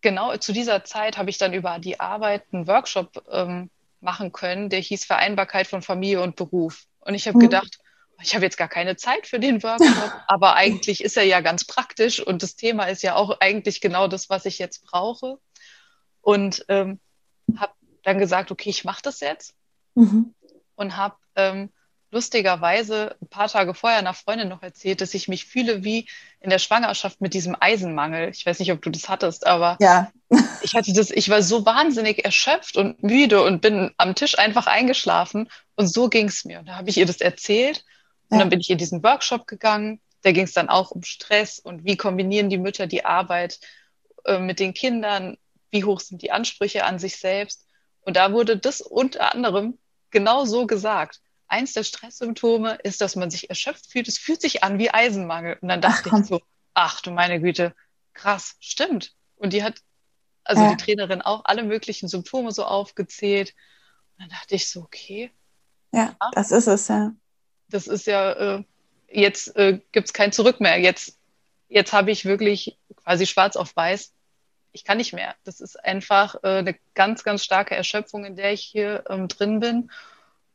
[0.00, 3.70] genau zu dieser Zeit habe ich dann über die Arbeit einen Workshop ähm,
[4.00, 6.84] machen können, der hieß Vereinbarkeit von Familie und Beruf.
[7.00, 7.42] Und ich habe mhm.
[7.42, 7.78] gedacht,
[8.22, 11.64] ich habe jetzt gar keine Zeit für den Workshop, aber eigentlich ist er ja ganz
[11.64, 15.38] praktisch und das Thema ist ja auch eigentlich genau das, was ich jetzt brauche.
[16.20, 17.00] Und ähm,
[17.56, 17.72] habe
[18.02, 19.54] dann gesagt, okay, ich mache das jetzt
[19.94, 20.34] mhm.
[20.76, 21.70] und habe ähm,
[22.12, 26.08] lustigerweise ein paar Tage vorher einer Freundin noch erzählt, dass ich mich fühle wie
[26.40, 28.28] in der Schwangerschaft mit diesem Eisenmangel.
[28.28, 30.12] Ich weiß nicht, ob du das hattest, aber ja.
[30.62, 34.66] ich hatte das, ich war so wahnsinnig erschöpft und müde und bin am Tisch einfach
[34.66, 36.60] eingeschlafen und so ging es mir.
[36.60, 37.84] Und da habe ich ihr das erzählt
[38.28, 40.00] und dann bin ich in diesen Workshop gegangen.
[40.20, 43.58] Da ging es dann auch um Stress und wie kombinieren die Mütter die Arbeit
[44.24, 45.38] äh, mit den Kindern,
[45.70, 47.66] wie hoch sind die Ansprüche an sich selbst.
[48.02, 49.78] Und da wurde das unter anderem
[50.10, 51.20] genau so gesagt.
[51.52, 54.08] Eins der Stresssymptome ist, dass man sich erschöpft fühlt.
[54.08, 55.58] Es fühlt sich an wie Eisenmangel.
[55.60, 56.40] Und dann dachte ach, ich so,
[56.74, 57.74] ach du meine Güte,
[58.14, 59.14] krass, stimmt.
[59.36, 59.80] Und die hat,
[60.44, 60.70] also ja.
[60.74, 63.54] die Trainerin auch alle möglichen Symptome so aufgezählt.
[64.16, 65.30] Und dann dachte ich so, okay.
[65.92, 67.12] Ja, ach, das ist es, ja
[67.72, 68.64] das ist ja, äh,
[69.10, 70.78] jetzt äh, gibt es kein Zurück mehr.
[70.78, 71.18] Jetzt,
[71.68, 74.12] jetzt habe ich wirklich quasi schwarz auf weiß.
[74.72, 75.34] Ich kann nicht mehr.
[75.44, 79.60] Das ist einfach äh, eine ganz, ganz starke Erschöpfung, in der ich hier ähm, drin
[79.60, 79.90] bin.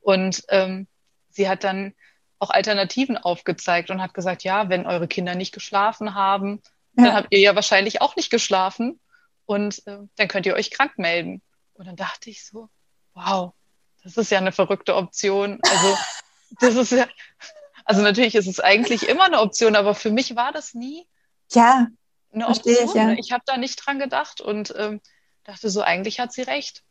[0.08, 0.88] Und ähm,
[1.32, 1.94] sie hat dann
[2.40, 6.62] auch Alternativen aufgezeigt und hat gesagt, ja, wenn eure Kinder nicht geschlafen haben,
[6.96, 7.04] ja.
[7.04, 9.02] dann habt ihr ja wahrscheinlich auch nicht geschlafen
[9.46, 11.42] und äh, dann könnt ihr euch krank melden.
[11.74, 12.70] Und dann dachte ich so,
[13.16, 13.52] wow,
[14.02, 15.60] das ist ja eine verrückte Option.
[15.62, 15.98] Also
[16.62, 17.06] das ist ja,
[17.84, 21.06] also natürlich ist es eigentlich immer eine Option, aber für mich war das nie
[21.52, 21.88] ja,
[22.32, 22.76] eine Option.
[22.86, 23.12] Ich, ja.
[23.12, 25.02] ich habe da nicht dran gedacht und ähm,
[25.44, 26.86] dachte so, eigentlich hat sie recht.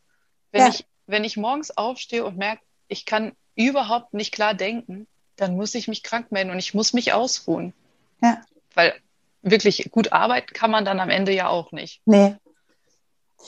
[0.51, 0.67] Wenn, ja.
[0.67, 5.75] ich, wenn ich morgens aufstehe und merke, ich kann überhaupt nicht klar denken, dann muss
[5.75, 7.73] ich mich krank melden und ich muss mich ausruhen.
[8.21, 8.41] Ja.
[8.73, 8.95] Weil
[9.41, 12.01] wirklich gut arbeiten kann man dann am Ende ja auch nicht.
[12.05, 12.35] Nee.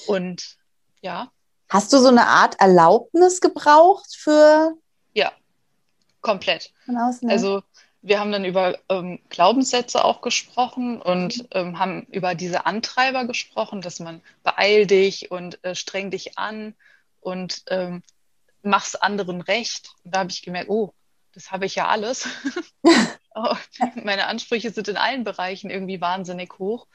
[0.07, 0.57] Und
[1.01, 1.31] ja.
[1.67, 4.75] Hast du so eine Art Erlaubnis gebraucht für
[5.13, 5.31] ja.
[6.21, 6.71] Komplett.
[6.85, 7.63] Von außen, Also
[8.01, 13.81] wir haben dann über ähm, Glaubenssätze auch gesprochen und ähm, haben über diese Antreiber gesprochen,
[13.81, 16.75] dass man beeil dich und äh, streng dich an
[17.21, 18.03] und ähm,
[18.61, 19.91] mach's anderen recht.
[20.03, 20.93] Und da habe ich gemerkt, oh,
[21.33, 22.27] das habe ich ja alles.
[23.35, 23.55] oh,
[23.95, 26.87] meine Ansprüche sind in allen Bereichen irgendwie wahnsinnig hoch.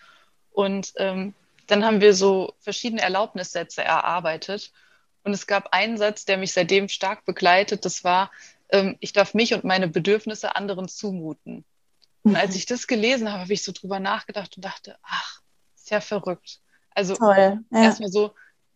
[0.50, 1.34] Und ähm,
[1.66, 4.72] dann haben wir so verschiedene Erlaubnissätze erarbeitet.
[5.22, 7.84] Und es gab einen Satz, der mich seitdem stark begleitet.
[7.84, 8.30] Das war,
[8.68, 11.64] ähm, ich darf mich und meine Bedürfnisse anderen zumuten.
[12.22, 15.40] Und als ich das gelesen habe, habe ich so drüber nachgedacht und dachte, ach,
[15.76, 16.60] ist ja verrückt.
[16.90, 17.82] Also Toll, ja.
[17.82, 18.34] erstmal so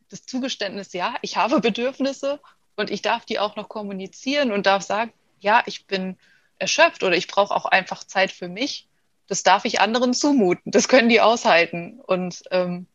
[0.09, 2.40] das Zugeständnis, ja, ich habe Bedürfnisse
[2.79, 6.17] und ich darf die auch noch kommunizieren und darf sagen, ja, ich bin
[6.59, 8.87] erschöpft oder ich brauche auch einfach Zeit für mich.
[9.27, 10.71] Das darf ich anderen zumuten.
[10.71, 12.01] Das können die aushalten.
[12.01, 12.87] Und ähm,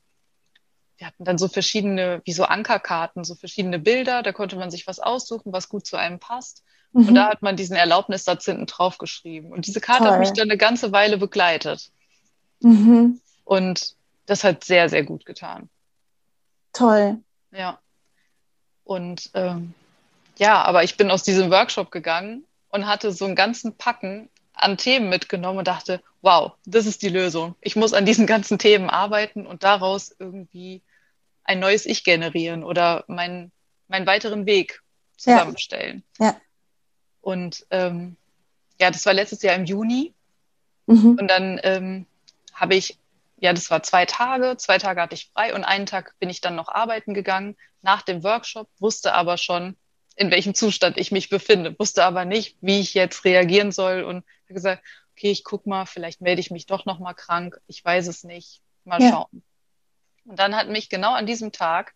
[0.98, 4.24] wir hatten dann so verschiedene, wie so Ankerkarten, so verschiedene Bilder.
[4.24, 6.64] Da konnte man sich was aussuchen, was gut zu einem passt.
[6.94, 7.10] Mhm.
[7.10, 9.52] Und da hat man diesen Erlaubnissatz hinten drauf geschrieben.
[9.52, 10.14] Und diese Karte Toll.
[10.14, 11.92] hat mich dann eine ganze Weile begleitet.
[12.62, 13.20] Mhm.
[13.44, 13.96] Und
[14.28, 15.70] das hat sehr, sehr gut getan.
[16.72, 17.22] Toll.
[17.52, 17.80] Ja.
[18.84, 19.74] Und ähm,
[20.38, 24.78] ja, aber ich bin aus diesem Workshop gegangen und hatte so einen ganzen Packen an
[24.78, 27.56] Themen mitgenommen und dachte, wow, das ist die Lösung.
[27.62, 30.82] Ich muss an diesen ganzen Themen arbeiten und daraus irgendwie
[31.44, 33.52] ein neues Ich generieren oder meinen,
[33.88, 34.82] meinen weiteren Weg
[35.18, 36.04] zusammenstellen.
[36.20, 36.28] Ja.
[36.28, 36.38] ja.
[37.22, 38.16] Und ähm,
[38.80, 40.14] ja, das war letztes Jahr im Juni.
[40.88, 41.18] Mhm.
[41.20, 42.06] Und dann ähm,
[42.54, 42.98] habe ich
[43.44, 46.40] ja, das war zwei Tage, zwei Tage hatte ich frei und einen Tag bin ich
[46.40, 47.58] dann noch arbeiten gegangen.
[47.82, 49.76] Nach dem Workshop, wusste aber schon,
[50.16, 54.24] in welchem Zustand ich mich befinde, wusste aber nicht, wie ich jetzt reagieren soll und
[54.46, 57.84] habe gesagt, okay, ich guck mal, vielleicht melde ich mich doch noch mal krank, ich
[57.84, 59.10] weiß es nicht, mal ja.
[59.10, 59.44] schauen.
[60.24, 61.94] Und dann hat mich genau an diesem Tag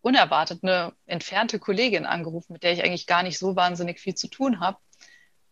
[0.00, 4.28] unerwartet eine entfernte Kollegin angerufen, mit der ich eigentlich gar nicht so wahnsinnig viel zu
[4.28, 4.78] tun habe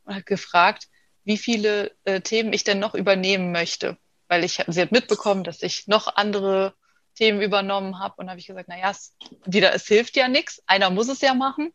[0.05, 0.89] und hat gefragt,
[1.25, 3.99] wie viele äh, Themen ich denn noch übernehmen möchte,
[4.33, 6.73] weil ich sie hat mitbekommen, dass ich noch andere
[7.17, 9.15] Themen übernommen habe und habe ich gesagt, naja, es,
[9.45, 11.71] wieder, es hilft ja nichts, einer muss es ja machen.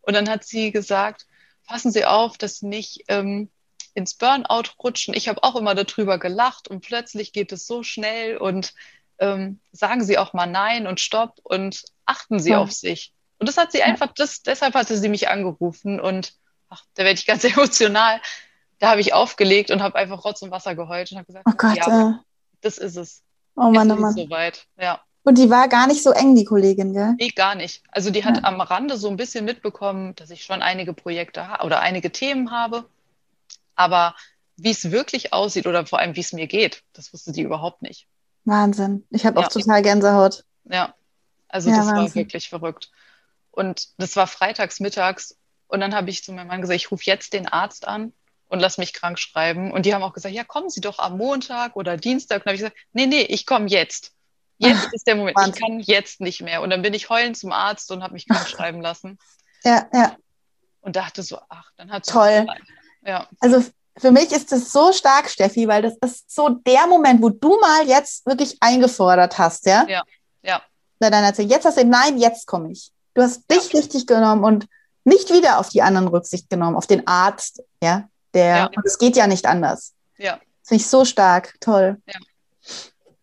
[0.00, 1.26] Und dann hat sie gesagt,
[1.66, 3.50] passen Sie auf, dass Sie nicht ähm,
[3.92, 5.12] ins Burnout rutschen.
[5.12, 8.72] Ich habe auch immer darüber gelacht und plötzlich geht es so schnell und
[9.18, 12.60] ähm, sagen Sie auch mal Nein und Stopp und achten Sie ja.
[12.60, 13.12] auf sich.
[13.38, 16.32] Und das hat sie einfach, das, deshalb hatte sie mich angerufen und
[16.70, 18.22] ach, da werde ich ganz emotional.
[18.78, 21.54] Da habe ich aufgelegt und habe einfach Rotz und Wasser geheult und habe gesagt, oh
[21.56, 22.12] Gott, ja, äh.
[22.60, 23.22] das ist es.
[23.56, 24.14] Oh Mann, oh Mann.
[24.14, 25.00] Soweit, ja.
[25.22, 27.14] Und die war gar nicht so eng, die Kollegin, gell?
[27.18, 27.82] Nee, gar nicht.
[27.90, 28.44] Also die hat ja.
[28.44, 32.84] am Rande so ein bisschen mitbekommen, dass ich schon einige Projekte oder einige Themen habe.
[33.74, 34.14] Aber
[34.56, 37.80] wie es wirklich aussieht oder vor allem wie es mir geht, das wusste die überhaupt
[37.80, 38.06] nicht.
[38.44, 39.06] Wahnsinn.
[39.10, 39.46] Ich habe ja.
[39.46, 40.44] auch total Gänsehaut.
[40.64, 40.94] Ja,
[41.48, 42.04] also ja, das Wahnsinn.
[42.04, 42.90] war wirklich verrückt.
[43.50, 45.38] Und das war freitags mittags.
[45.68, 48.12] Und dann habe ich zu meinem Mann gesagt, ich rufe jetzt den Arzt an
[48.54, 49.72] und lass mich krank schreiben.
[49.72, 52.38] Und die haben auch gesagt, ja, kommen Sie doch am Montag oder Dienstag.
[52.38, 54.12] Und dann habe ich gesagt, nee, nee, ich komme jetzt.
[54.58, 55.36] Jetzt ist der Moment.
[55.36, 55.54] Wahnsinn.
[55.54, 56.62] Ich kann jetzt nicht mehr.
[56.62, 59.18] Und dann bin ich heulend zum Arzt und habe mich krank schreiben lassen.
[59.66, 60.14] Ja, ja.
[60.82, 62.46] Und dachte so, ach, dann hat Toll.
[63.02, 63.26] Ja.
[63.40, 63.64] Also
[63.96, 67.58] für mich ist das so stark, Steffi, weil das ist so der Moment, wo du
[67.58, 69.86] mal jetzt wirklich eingefordert hast, ja?
[69.88, 70.02] Ja,
[70.42, 70.60] ja.
[71.00, 72.92] Na, dann erzähl, jetzt hast du, nein, jetzt komme ich.
[73.14, 73.80] Du hast dich ja.
[73.80, 74.66] richtig genommen und
[75.04, 78.08] nicht wieder auf die anderen Rücksicht genommen, auf den Arzt, ja?
[78.34, 78.66] Der, ja.
[78.66, 79.94] und es geht ja nicht anders.
[80.18, 80.38] Ja.
[80.62, 81.98] Finde ich so stark, toll.
[82.06, 82.18] Ja.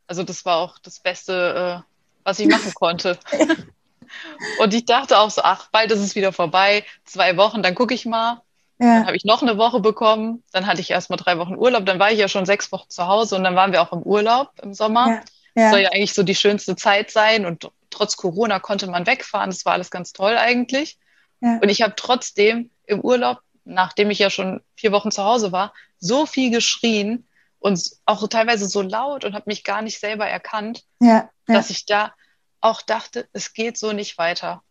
[0.08, 1.91] Also das war auch das Beste, äh,
[2.24, 3.17] was ich machen konnte.
[4.60, 7.93] und ich dachte auch so, ach, bald ist es wieder vorbei, zwei Wochen, dann gucke
[7.93, 8.41] ich mal.
[8.80, 8.95] Ja.
[8.95, 11.86] Dann habe ich noch eine Woche bekommen, dann hatte ich erst mal drei Wochen Urlaub,
[11.86, 14.02] dann war ich ja schon sechs Wochen zu Hause und dann waren wir auch im
[14.02, 15.08] Urlaub im Sommer.
[15.08, 15.21] Ja.
[15.54, 15.69] Ja.
[15.69, 19.65] Soll ja eigentlich so die schönste Zeit sein und trotz Corona konnte man wegfahren, das
[19.65, 20.97] war alles ganz toll eigentlich.
[21.41, 25.74] Und ich habe trotzdem im Urlaub, nachdem ich ja schon vier Wochen zu Hause war,
[26.00, 27.28] so viel geschrien
[27.60, 31.30] und auch teilweise so laut und habe mich gar nicht selber erkannt, ja.
[31.45, 32.13] dass ich da
[32.60, 34.63] auch dachte, es geht so nicht weiter.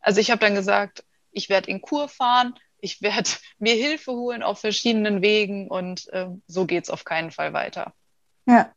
[0.00, 4.42] Also ich habe dann gesagt, ich werde in Kur fahren, ich werde mir Hilfe holen
[4.42, 7.92] auf verschiedenen Wegen und äh, so es auf keinen Fall weiter.
[8.46, 8.72] Ja.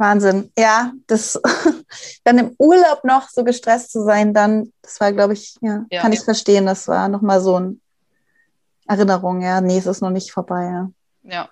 [0.00, 0.52] Wahnsinn.
[0.56, 1.40] Ja, das
[2.24, 6.00] dann im Urlaub noch so gestresst zu sein, dann, das war, glaube ich, ja, ja
[6.00, 6.18] kann ja.
[6.18, 6.66] ich verstehen.
[6.66, 7.76] Das war nochmal so eine
[8.88, 9.60] Erinnerung, ja.
[9.60, 10.90] Nee, es ist noch nicht vorbei, ja.
[11.22, 11.50] Ja.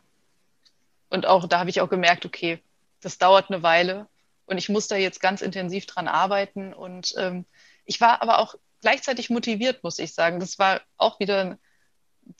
[1.10, 2.60] Und auch da habe ich auch gemerkt, okay,
[3.00, 4.08] das dauert eine Weile
[4.46, 6.72] und ich muss da jetzt ganz intensiv dran arbeiten.
[6.72, 7.44] Und ähm,
[7.84, 10.40] ich war aber auch gleichzeitig motiviert, muss ich sagen.
[10.40, 11.58] Das war auch wieder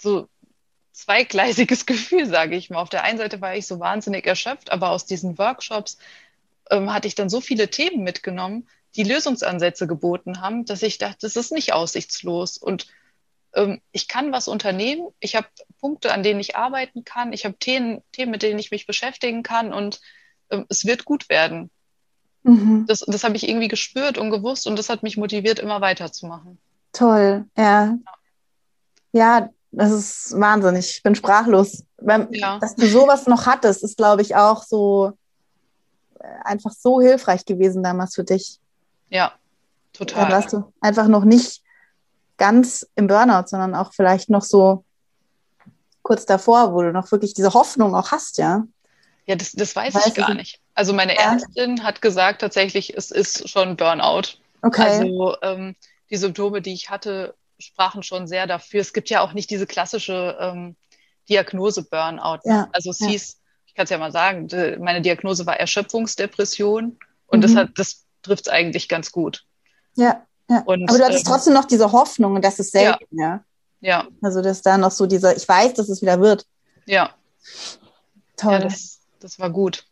[0.00, 0.28] so
[0.92, 2.80] zweigleisiges Gefühl, sage ich mal.
[2.80, 5.98] Auf der einen Seite war ich so wahnsinnig erschöpft, aber aus diesen Workshops
[6.70, 11.18] ähm, hatte ich dann so viele Themen mitgenommen, die Lösungsansätze geboten haben, dass ich dachte,
[11.20, 12.86] das ist nicht aussichtslos und
[13.92, 15.08] ich kann was unternehmen.
[15.20, 15.46] Ich habe
[15.80, 17.32] Punkte, an denen ich arbeiten kann.
[17.32, 20.00] Ich habe Themen, Themen, mit denen ich mich beschäftigen kann und
[20.50, 21.70] ähm, es wird gut werden.
[22.42, 22.84] Mhm.
[22.86, 26.58] Das, das habe ich irgendwie gespürt und gewusst und das hat mich motiviert, immer weiterzumachen.
[26.92, 27.96] Toll, ja.
[29.12, 30.90] Ja, das ist wahnsinnig.
[30.96, 31.84] Ich bin sprachlos.
[32.30, 32.58] Ja.
[32.58, 35.12] Dass du sowas noch hattest, ist, glaube ich, auch so
[36.20, 38.60] äh, einfach so hilfreich gewesen damals für dich.
[39.08, 39.32] Ja,
[39.92, 40.26] total.
[40.26, 41.62] Da warst du einfach noch nicht
[42.36, 44.84] ganz im Burnout, sondern auch vielleicht noch so
[46.02, 48.64] kurz davor, wo du noch wirklich diese Hoffnung auch hast, ja.
[49.26, 50.60] Ja, das, das weiß, weiß ich gar nicht.
[50.74, 51.32] Also meine ja.
[51.32, 54.38] Ärztin hat gesagt tatsächlich, es ist schon Burnout.
[54.62, 54.82] Okay.
[54.82, 55.74] Also ähm,
[56.10, 58.80] die Symptome, die ich hatte, sprachen schon sehr dafür.
[58.80, 60.76] Es gibt ja auch nicht diese klassische ähm,
[61.28, 62.40] Diagnose Burnout.
[62.44, 62.68] Ja.
[62.72, 63.08] Also es ja.
[63.08, 67.42] hieß, ich kann es ja mal sagen, die, meine Diagnose war Erschöpfungsdepression und mhm.
[67.42, 69.44] das, hat, das trifft es eigentlich ganz gut.
[69.96, 70.62] Ja, ja.
[70.64, 73.26] Und, aber du hattest ähm, trotzdem noch diese Hoffnung und das ist selten, ja.
[73.26, 73.44] ja.
[73.80, 74.08] Ja.
[74.22, 76.46] Also dass da noch so dieser, ich weiß, dass es wieder wird.
[76.86, 77.14] Ja.
[78.36, 78.52] Toll.
[78.52, 79.84] Ja, das, das war gut.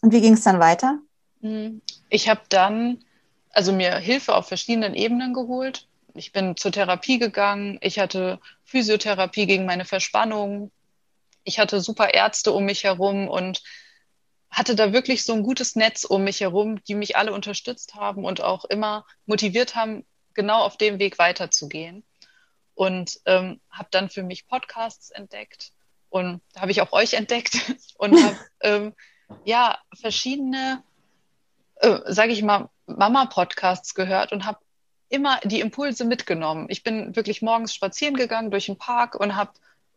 [0.00, 0.98] Und wie ging es dann weiter?
[1.40, 3.04] Hm, ich habe dann
[3.50, 5.86] also mir Hilfe auf verschiedenen Ebenen geholt.
[6.14, 7.78] Ich bin zur Therapie gegangen.
[7.80, 10.70] Ich hatte Physiotherapie gegen meine Verspannung.
[11.44, 13.62] Ich hatte super Ärzte um mich herum und
[14.54, 18.24] hatte da wirklich so ein gutes Netz um mich herum, die mich alle unterstützt haben
[18.24, 22.04] und auch immer motiviert haben, genau auf dem Weg weiterzugehen.
[22.74, 25.72] Und ähm, habe dann für mich Podcasts entdeckt,
[26.08, 27.56] und da habe ich auch euch entdeckt
[27.98, 28.94] und habe ähm,
[29.44, 30.84] ja verschiedene,
[31.76, 34.58] äh, sage ich mal, Mama-Podcasts gehört und habe
[35.08, 36.66] immer die Impulse mitgenommen.
[36.68, 39.50] Ich bin wirklich morgens spazieren gegangen durch den Park und habe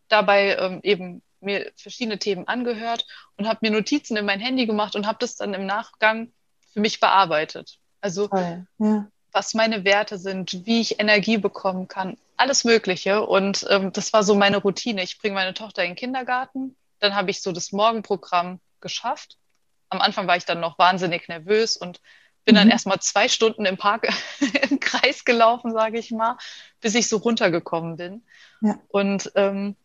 [0.08, 4.96] dabei ähm, eben mir verschiedene Themen angehört und habe mir Notizen in mein Handy gemacht
[4.96, 6.32] und habe das dann im Nachgang
[6.72, 7.78] für mich bearbeitet.
[8.00, 9.06] Also ja.
[9.32, 13.26] was meine Werte sind, wie ich Energie bekommen kann, alles Mögliche.
[13.26, 15.02] Und ähm, das war so meine Routine.
[15.02, 19.36] Ich bringe meine Tochter in den Kindergarten, dann habe ich so das Morgenprogramm geschafft.
[19.88, 22.00] Am Anfang war ich dann noch wahnsinnig nervös und
[22.44, 22.72] bin dann mhm.
[22.72, 24.08] erstmal zwei Stunden im Park
[24.70, 26.38] im Kreis gelaufen, sage ich mal,
[26.80, 28.22] bis ich so runtergekommen bin.
[28.60, 28.78] Ja.
[28.88, 29.76] Und ähm,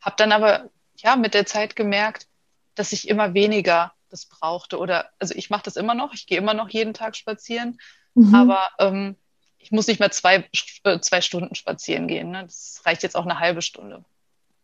[0.00, 2.26] habe dann aber ja mit der Zeit gemerkt,
[2.74, 4.78] dass ich immer weniger das brauchte.
[4.78, 7.78] Oder also ich mache das immer noch, ich gehe immer noch jeden Tag spazieren,
[8.14, 8.34] mhm.
[8.34, 9.16] aber ähm,
[9.58, 10.48] ich muss nicht mehr zwei,
[10.84, 12.30] äh, zwei Stunden spazieren gehen.
[12.30, 12.44] Ne?
[12.44, 14.04] Das reicht jetzt auch eine halbe Stunde.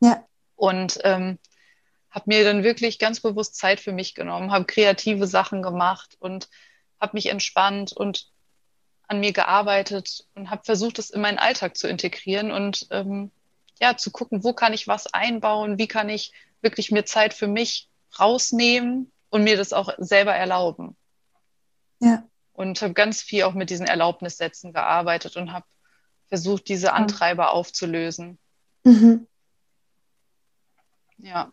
[0.01, 0.25] Ja.
[0.57, 1.39] Und ähm,
[2.11, 6.49] habe mir dann wirklich ganz bewusst Zeit für mich genommen, habe kreative Sachen gemacht und
[7.01, 8.29] habe mich entspannt und
[9.09, 13.31] an mir gearbeitet und habe versucht, es in meinen Alltag zu integrieren und ähm,
[13.81, 17.47] ja, zu gucken, wo kann ich was einbauen, wie kann ich wirklich mir Zeit für
[17.47, 17.89] mich
[18.19, 20.97] rausnehmen und mir das auch selber erlauben.
[22.01, 22.25] Ja.
[22.53, 25.65] Und habe ganz viel auch mit diesen Erlaubnissätzen gearbeitet und habe
[26.29, 28.39] versucht, diese Antreiber aufzulösen.
[28.85, 29.27] Mhm.
[31.19, 31.53] Ja.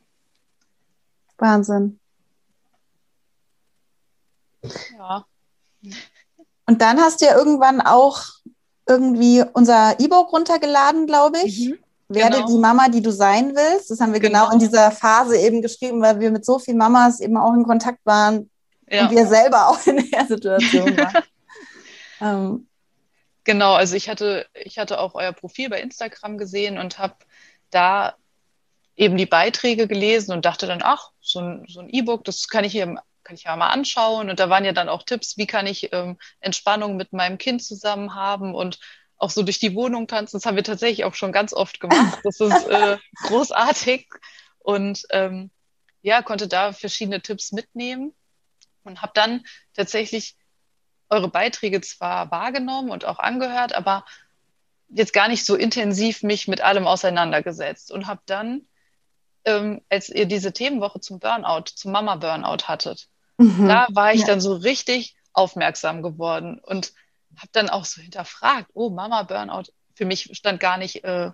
[1.37, 1.99] Wahnsinn.
[4.97, 5.25] Ja.
[6.65, 8.21] Und dann hast du ja irgendwann auch
[8.85, 11.69] irgendwie unser E-Book runtergeladen, glaube ich.
[11.69, 11.77] Mhm.
[12.09, 12.47] Werde genau.
[12.47, 13.91] die Mama, die du sein willst.
[13.91, 14.45] Das haben wir genau.
[14.45, 14.53] genau.
[14.53, 17.99] in dieser Phase eben geschrieben, weil wir mit so vielen Mamas eben auch in Kontakt
[18.05, 18.49] waren
[18.89, 19.03] ja.
[19.03, 21.23] und wir selber auch in der Situation waren.
[22.21, 22.67] ähm.
[23.43, 27.15] Genau, also ich hatte, ich hatte auch euer Profil bei Instagram gesehen und habe
[27.69, 28.15] da
[28.97, 32.65] eben die Beiträge gelesen und dachte dann, ach, so ein, so ein E-Book, das kann
[32.65, 34.29] ich hier kann ich ja mal anschauen.
[34.29, 37.61] Und da waren ja dann auch Tipps, wie kann ich ähm, Entspannung mit meinem Kind
[37.61, 38.79] zusammen haben und
[39.17, 40.37] auch so durch die Wohnung tanzen.
[40.37, 42.19] Das haben wir tatsächlich auch schon ganz oft gemacht.
[42.23, 44.09] Das ist äh, großartig.
[44.59, 45.49] Und ähm,
[46.01, 48.13] ja, konnte da verschiedene Tipps mitnehmen
[48.83, 50.35] und habe dann tatsächlich
[51.09, 54.05] eure Beiträge zwar wahrgenommen und auch angehört, aber
[54.89, 58.67] jetzt gar nicht so intensiv mich mit allem auseinandergesetzt und habe dann,
[59.45, 63.67] ähm, als ihr diese Themenwoche zum Burnout, zum Mama Burnout hattet, Mhm.
[63.67, 64.27] Da war ich ja.
[64.27, 66.93] dann so richtig aufmerksam geworden und
[67.37, 71.31] habe dann auch so hinterfragt, oh Mama Burnout, für mich stand gar nicht äh,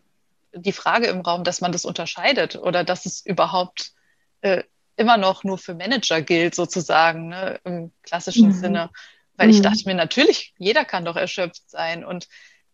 [0.54, 3.92] die Frage im Raum, dass man das unterscheidet oder dass es überhaupt
[4.42, 4.63] äh,
[4.96, 8.54] immer noch nur für Manager gilt, sozusagen, ne, im klassischen mhm.
[8.54, 8.89] Sinne.
[9.36, 9.54] Weil mhm.
[9.54, 12.28] ich dachte mir, natürlich, jeder kann doch erschöpft sein und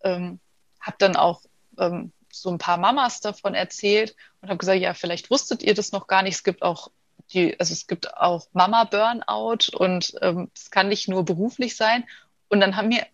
[0.03, 0.39] ähm,
[0.81, 1.41] habe dann auch
[1.77, 5.91] ähm, so ein paar Mamas davon erzählt und habe gesagt, ja, vielleicht wusstet ihr das
[5.91, 6.35] noch gar nicht.
[6.35, 6.91] Es gibt auch
[7.33, 12.05] die, also es gibt auch Mama-Burnout und ähm, das kann nicht nur beruflich sein.
[12.49, 13.05] Und dann haben mir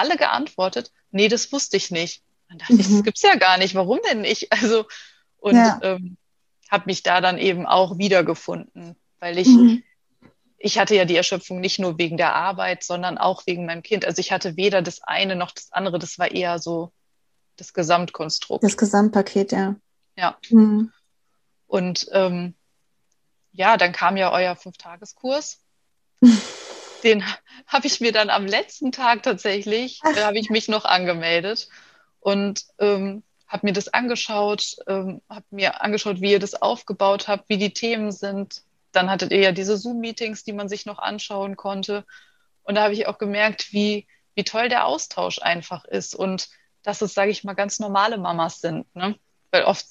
[0.00, 2.22] alle geantwortet, nee, das wusste ich nicht.
[2.48, 2.80] Dann dachte mhm.
[2.80, 3.74] ich, das gibt's ja gar nicht.
[3.74, 4.48] Warum denn nicht?
[4.62, 4.86] Also,
[5.38, 5.78] und ja.
[5.82, 6.16] ähm,
[6.70, 9.82] habe mich da dann eben auch wiedergefunden, weil ich, mhm.
[10.58, 14.04] ich hatte ja die Erschöpfung nicht nur wegen der Arbeit, sondern auch wegen meinem Kind.
[14.04, 15.98] Also ich hatte weder das eine noch das andere.
[15.98, 16.92] Das war eher so
[17.56, 18.64] das Gesamtkonstrukt.
[18.64, 19.76] Das Gesamtpaket, ja.
[20.16, 20.36] Ja.
[20.50, 20.92] Mhm.
[21.66, 22.54] Und ähm,
[23.52, 25.60] ja, dann kam ja euer Fünftageskurs.
[27.02, 27.24] Den
[27.66, 31.68] habe ich mir dann am letzten Tag tatsächlich, da habe ich mich noch angemeldet
[32.20, 37.48] und ähm, habe mir das angeschaut, ähm, habe mir angeschaut, wie ihr das aufgebaut habt,
[37.48, 38.62] wie die Themen sind.
[38.92, 42.04] Dann hattet ihr ja diese Zoom-Meetings, die man sich noch anschauen konnte.
[42.62, 46.48] Und da habe ich auch gemerkt, wie, wie toll der Austausch einfach ist und
[46.82, 48.86] dass es, sage ich mal, ganz normale Mamas sind.
[48.94, 49.16] Ne?
[49.50, 49.86] Weil oft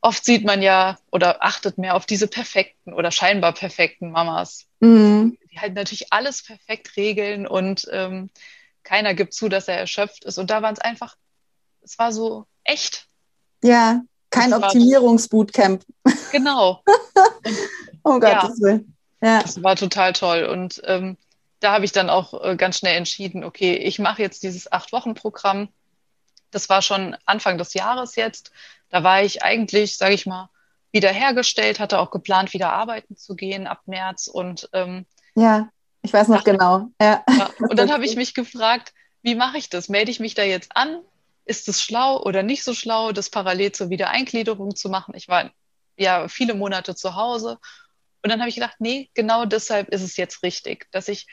[0.00, 5.38] oft sieht man ja oder achtet mehr auf diese perfekten oder scheinbar perfekten Mamas, mhm.
[5.50, 8.30] die halt natürlich alles perfekt regeln und ähm,
[8.82, 10.38] keiner gibt zu, dass er erschöpft ist.
[10.38, 11.16] Und da waren es einfach,
[11.82, 13.06] es war so echt.
[13.62, 15.84] Ja, kein Optimierungsbootcamp.
[16.32, 16.82] Genau.
[18.04, 18.96] oh Gottes ja, Willen.
[19.20, 19.42] Ja.
[19.42, 20.44] Das war total toll.
[20.44, 21.16] Und ähm,
[21.58, 25.68] da habe ich dann auch äh, ganz schnell entschieden, okay, ich mache jetzt dieses Acht-Wochen-Programm.
[26.50, 28.50] Das war schon Anfang des Jahres jetzt.
[28.90, 30.50] Da war ich eigentlich, sage ich mal,
[30.92, 35.70] wiederhergestellt, hatte auch geplant, wieder arbeiten zu gehen ab März und ähm, ja,
[36.02, 36.88] ich weiß noch dachte, genau.
[37.00, 37.22] Ja.
[37.28, 37.50] ja.
[37.58, 39.88] Und dann habe ich mich gefragt, wie mache ich das?
[39.88, 41.00] Melde ich mich da jetzt an?
[41.44, 45.14] Ist es schlau oder nicht so schlau, das parallel zur Wiedereingliederung zu machen?
[45.14, 45.50] Ich war
[45.96, 47.58] ja viele Monate zu Hause
[48.22, 51.26] und dann habe ich gedacht, nee, genau deshalb ist es jetzt richtig, dass ich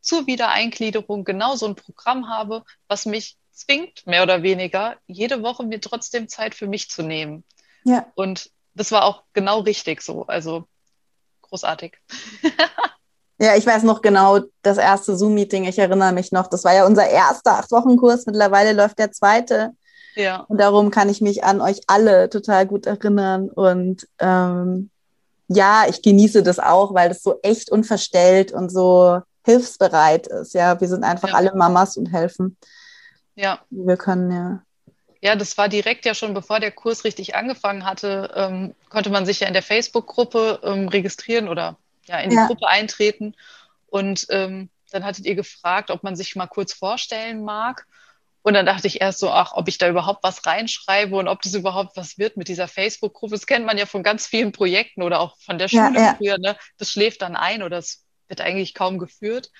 [0.00, 5.64] zur Wiedereingliederung genau so ein Programm habe, was mich zwingt, mehr oder weniger, jede Woche
[5.64, 7.44] mir trotzdem Zeit für mich zu nehmen.
[7.84, 8.06] Ja.
[8.14, 10.26] Und das war auch genau richtig so.
[10.26, 10.66] Also
[11.42, 11.98] großartig.
[13.38, 15.64] Ja, ich weiß noch genau das erste Zoom-Meeting.
[15.64, 16.46] Ich erinnere mich noch.
[16.46, 18.26] Das war ja unser erster Acht-Wochen-Kurs.
[18.26, 19.72] Mittlerweile läuft der zweite.
[20.14, 20.44] Ja.
[20.48, 23.50] Und darum kann ich mich an euch alle total gut erinnern.
[23.50, 24.90] Und ähm,
[25.48, 30.54] ja, ich genieße das auch, weil das so echt unverstellt und so hilfsbereit ist.
[30.54, 31.34] Ja, wir sind einfach ja.
[31.34, 32.56] alle Mamas und helfen.
[33.34, 33.60] Ja.
[33.70, 34.62] Wir können, ja.
[35.20, 39.24] Ja, das war direkt ja schon, bevor der Kurs richtig angefangen hatte, ähm, konnte man
[39.24, 42.46] sich ja in der Facebook-Gruppe ähm, registrieren oder ja in die ja.
[42.46, 43.34] Gruppe eintreten.
[43.86, 47.86] Und ähm, dann hattet ihr gefragt, ob man sich mal kurz vorstellen mag.
[48.42, 51.40] Und dann dachte ich erst so, ach, ob ich da überhaupt was reinschreibe und ob
[51.40, 53.34] das überhaupt was wird mit dieser Facebook-Gruppe.
[53.34, 56.14] Das kennt man ja von ganz vielen Projekten oder auch von der Schule ja, ja.
[56.16, 56.38] früher.
[56.38, 56.54] Ne?
[56.76, 59.50] Das schläft dann ein oder es wird eigentlich kaum geführt.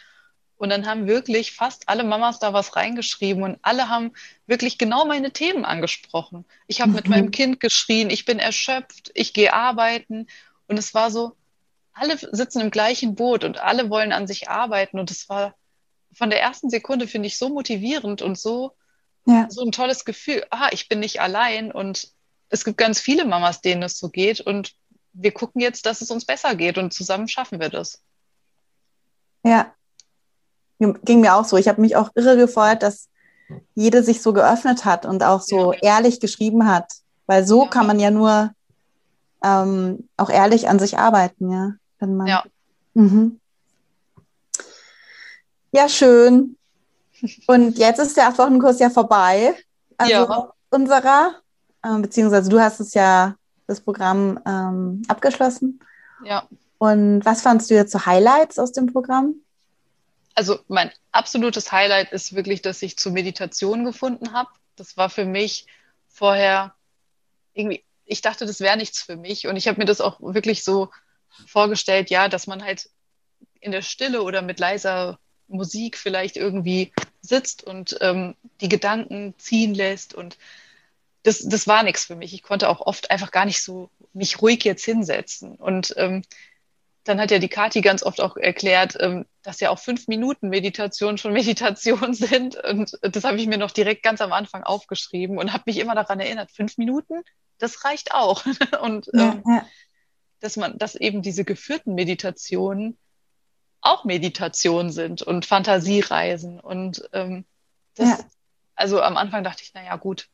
[0.57, 4.13] Und dann haben wirklich fast alle Mamas da was reingeschrieben und alle haben
[4.47, 6.45] wirklich genau meine Themen angesprochen.
[6.69, 6.97] Ich habe mhm.
[6.97, 10.27] mit meinem Kind geschrien, ich bin erschöpft, ich gehe arbeiten.
[10.69, 11.37] Und es war so,
[11.93, 14.99] alle sitzen im gleichen Boot und alle wollen an sich arbeiten.
[14.99, 15.55] Und es war
[16.13, 18.77] von der ersten Sekunde, finde ich, so motivierend und so,
[19.27, 19.47] ja.
[19.51, 20.47] so ein tolles Gefühl.
[20.51, 22.13] Ah, ich bin nicht allein und
[22.49, 24.41] es gibt ganz viele Mamas, denen es so geht.
[24.41, 24.75] Und
[25.13, 28.03] wir gucken jetzt, dass es uns besser geht und zusammen schaffen wir das.
[29.45, 29.75] Ja,
[30.79, 31.57] ging mir auch so.
[31.57, 33.09] Ich habe mich auch irre gefreut, dass
[33.75, 35.79] jede sich so geöffnet hat und auch so ja.
[35.83, 36.93] ehrlich geschrieben hat.
[37.27, 37.71] Weil so ja.
[37.71, 38.51] kann man ja nur
[39.43, 41.73] ähm, auch ehrlich an sich arbeiten, ja.
[41.99, 42.45] Wenn man, ja.
[42.95, 43.41] Mhm.
[45.73, 46.57] Ja, schön.
[47.47, 49.55] Und jetzt ist der Acht-Wochen-Kurs ja vorbei.
[49.97, 50.53] Also ja.
[50.71, 51.37] unserer,
[51.83, 53.35] äh, beziehungsweise du hast es ja,
[53.67, 55.81] das Programm ähm, abgeschlossen.
[56.25, 56.47] Ja.
[56.79, 59.37] Und was fandst du jetzt so Highlights aus dem Programm?
[60.35, 64.51] Also mein absolutes Highlight ist wirklich, dass ich zur Meditation gefunden habe.
[64.77, 65.67] Das war für mich
[66.09, 66.75] vorher
[67.53, 69.47] irgendwie, ich dachte, das wäre nichts für mich.
[69.47, 70.91] Und ich habe mir das auch wirklich so
[71.47, 72.91] vorgestellt, ja, dass man halt
[73.61, 75.19] in der Stille oder mit leiser
[75.49, 80.15] Musik vielleicht irgendwie sitzt und ähm, die Gedanken ziehen lässt.
[80.15, 80.37] Und
[81.23, 82.35] das, das war nichts für mich.
[82.35, 85.57] Ich konnte auch oft einfach gar nicht so mich ruhig jetzt hinsetzen.
[85.57, 86.23] Und ähm,
[87.05, 90.49] dann hat ja die Kati ganz oft auch erklärt, ähm, dass ja auch fünf Minuten
[90.49, 92.57] Meditation schon Meditation sind.
[92.57, 95.95] Und das habe ich mir noch direkt ganz am Anfang aufgeschrieben und habe mich immer
[95.95, 97.23] daran erinnert, fünf Minuten,
[97.59, 98.45] das reicht auch.
[98.83, 99.67] und ja, ähm, ja.
[100.41, 102.99] dass man, dass eben diese geführten Meditationen
[103.83, 106.59] auch Meditation sind und Fantasiereisen.
[106.59, 107.45] Und ähm,
[107.97, 108.19] das, ja.
[108.75, 110.29] also am Anfang dachte ich, naja, gut,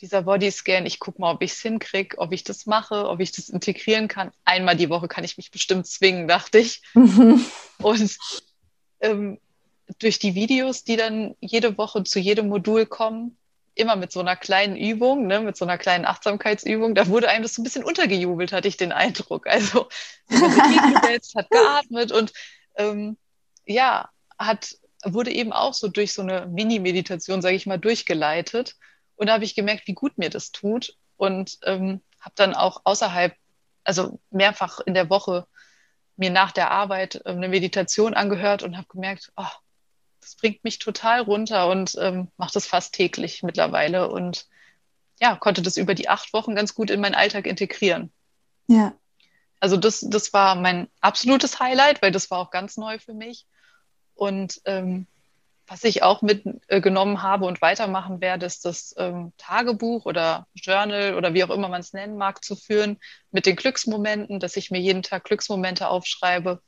[0.00, 3.32] dieser Bodyscan, ich gucke mal, ob ich es hinkriege, ob ich das mache, ob ich
[3.32, 4.32] das integrieren kann.
[4.44, 6.82] Einmal die Woche kann ich mich bestimmt zwingen, dachte ich.
[6.94, 7.44] Mhm.
[7.78, 8.16] Und
[9.00, 9.38] ähm,
[9.98, 13.36] durch die Videos, die dann jede Woche zu jedem Modul kommen,
[13.74, 17.42] immer mit so einer kleinen Übung, ne, mit so einer kleinen Achtsamkeitsübung, da wurde einem
[17.42, 19.46] das so ein bisschen untergejubelt, hatte ich den Eindruck.
[19.46, 19.88] Also
[20.28, 22.32] hingesetzt, hat geatmet und
[22.76, 23.16] ähm,
[23.66, 28.76] ja, hat, wurde eben auch so durch so eine Mini-Meditation, sage ich mal, durchgeleitet.
[29.16, 32.82] Und da habe ich gemerkt, wie gut mir das tut und ähm, habe dann auch
[32.84, 33.34] außerhalb,
[33.84, 35.46] also mehrfach in der Woche
[36.16, 39.46] mir nach der Arbeit ähm, eine Meditation angehört und habe gemerkt, oh,
[40.20, 44.46] das bringt mich total runter und ähm, mache das fast täglich mittlerweile und
[45.20, 48.12] ja, konnte das über die acht Wochen ganz gut in meinen Alltag integrieren.
[48.66, 48.94] Ja.
[49.60, 53.46] Also das, das war mein absolutes Highlight, weil das war auch ganz neu für mich.
[54.14, 55.06] Und ähm,
[55.74, 61.34] was ich auch mitgenommen habe und weitermachen werde, ist das ähm, Tagebuch oder Journal oder
[61.34, 63.00] wie auch immer man es nennen mag, zu führen
[63.32, 66.62] mit den Glücksmomenten, dass ich mir jeden Tag Glücksmomente aufschreibe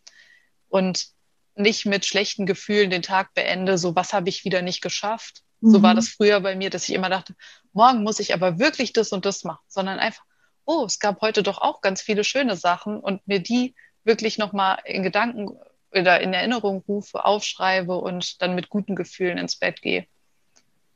[0.68, 1.06] und
[1.54, 5.42] nicht mit schlechten Gefühlen den Tag beende, so was habe ich wieder nicht geschafft.
[5.60, 5.70] Mhm.
[5.70, 5.98] So war mhm.
[5.98, 7.36] das früher bei mir, dass ich immer dachte,
[7.72, 10.24] morgen muss ich aber wirklich das und das machen, sondern einfach,
[10.64, 14.78] oh, es gab heute doch auch ganz viele schöne Sachen und mir die wirklich nochmal
[14.84, 15.56] in Gedanken
[15.96, 20.06] oder in Erinnerung rufe, aufschreibe und dann mit guten Gefühlen ins Bett gehe.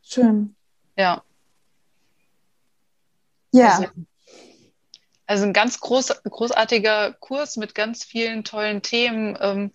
[0.02, 0.54] Schön.
[0.96, 1.22] Ja.
[3.52, 3.76] Ja.
[3.76, 3.86] Also,
[5.26, 9.72] also ein ganz groß, großartiger Kurs mit ganz vielen tollen Themen, ähm,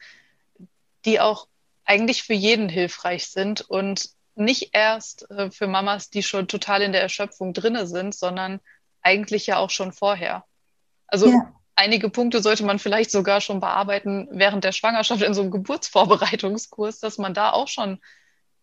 [1.05, 1.47] die auch
[1.84, 6.91] eigentlich für jeden hilfreich sind und nicht erst äh, für Mamas, die schon total in
[6.91, 8.59] der Erschöpfung drinne sind, sondern
[9.01, 10.45] eigentlich ja auch schon vorher.
[11.07, 15.41] Also ja einige Punkte sollte man vielleicht sogar schon bearbeiten während der Schwangerschaft in so
[15.41, 17.99] einem Geburtsvorbereitungskurs, dass man da auch schon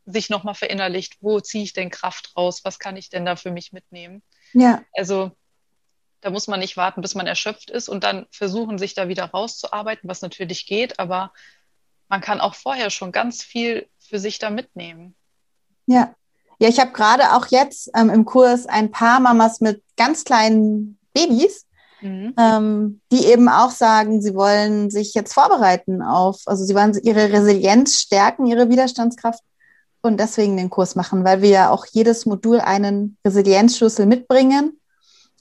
[0.04, 3.52] sich nochmal verinnerlicht, wo ziehe ich denn Kraft raus, was kann ich denn da für
[3.52, 4.22] mich mitnehmen.
[4.52, 4.82] Ja.
[4.94, 5.30] Also
[6.20, 9.26] da muss man nicht warten, bis man erschöpft ist und dann versuchen, sich da wieder
[9.26, 11.32] rauszuarbeiten, was natürlich geht, aber
[12.08, 15.14] man kann auch vorher schon ganz viel für sich da mitnehmen.
[15.86, 16.14] Ja.
[16.58, 20.98] Ja, ich habe gerade auch jetzt ähm, im Kurs ein paar Mamas mit ganz kleinen
[21.12, 21.66] Babys
[22.02, 22.34] mhm.
[22.38, 27.32] ähm, die eben auch sagen, sie wollen sich jetzt vorbereiten auf, also sie wollen ihre
[27.32, 29.42] Resilienz stärken, ihre Widerstandskraft
[30.02, 34.78] und deswegen den Kurs machen, weil wir ja auch jedes Modul einen Resilienzschlüssel mitbringen,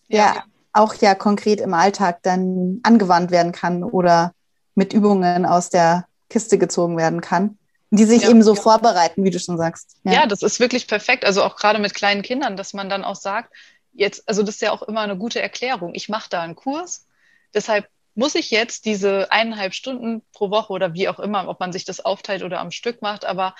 [0.09, 0.43] der ja.
[0.73, 4.33] auch ja konkret im Alltag dann angewandt werden kann oder
[4.75, 7.57] mit Übungen aus der Kiste gezogen werden kann
[7.91, 8.61] die sich ja, eben so ja.
[8.61, 9.97] vorbereiten, wie du schon sagst.
[10.03, 10.13] Ja.
[10.13, 11.25] ja, das ist wirklich perfekt.
[11.25, 13.53] Also auch gerade mit kleinen Kindern, dass man dann auch sagt,
[13.93, 15.93] jetzt, also das ist ja auch immer eine gute Erklärung.
[15.95, 17.07] Ich mache da einen Kurs,
[17.53, 21.71] deshalb muss ich jetzt diese eineinhalb Stunden pro Woche oder wie auch immer, ob man
[21.71, 23.55] sich das aufteilt oder am Stück macht, aber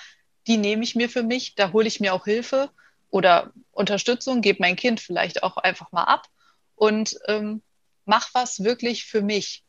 [0.46, 2.70] die nehme ich mir für mich, da hole ich mir auch Hilfe
[3.10, 6.26] oder Unterstützung, gebe mein Kind vielleicht auch einfach mal ab
[6.74, 7.62] und ähm,
[8.04, 9.64] mach was wirklich für mich.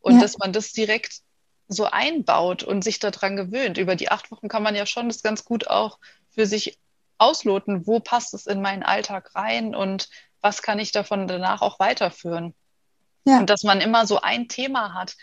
[0.00, 0.20] Und ja.
[0.20, 1.20] dass man das direkt
[1.68, 3.78] so einbaut und sich daran gewöhnt.
[3.78, 5.98] Über die acht Wochen kann man ja schon das ganz gut auch
[6.30, 6.78] für sich
[7.18, 10.08] ausloten, wo passt es in meinen Alltag rein und
[10.40, 12.54] was kann ich davon danach auch weiterführen.
[13.24, 13.38] Ja.
[13.38, 15.16] Und dass man immer so ein Thema hat,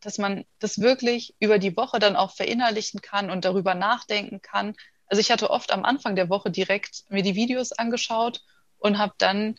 [0.00, 4.74] dass man das wirklich über die Woche dann auch verinnerlichen kann und darüber nachdenken kann.
[5.06, 8.42] Also ich hatte oft am Anfang der Woche direkt mir die Videos angeschaut
[8.78, 9.56] und habe dann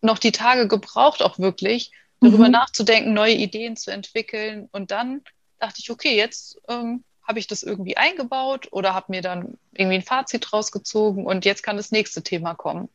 [0.00, 2.52] noch die Tage gebraucht, auch wirklich darüber mhm.
[2.52, 4.68] nachzudenken, neue Ideen zu entwickeln.
[4.72, 5.22] Und dann
[5.58, 9.96] dachte ich, okay, jetzt ähm, habe ich das irgendwie eingebaut oder habe mir dann irgendwie
[9.96, 12.88] ein Fazit rausgezogen und jetzt kann das nächste Thema kommen.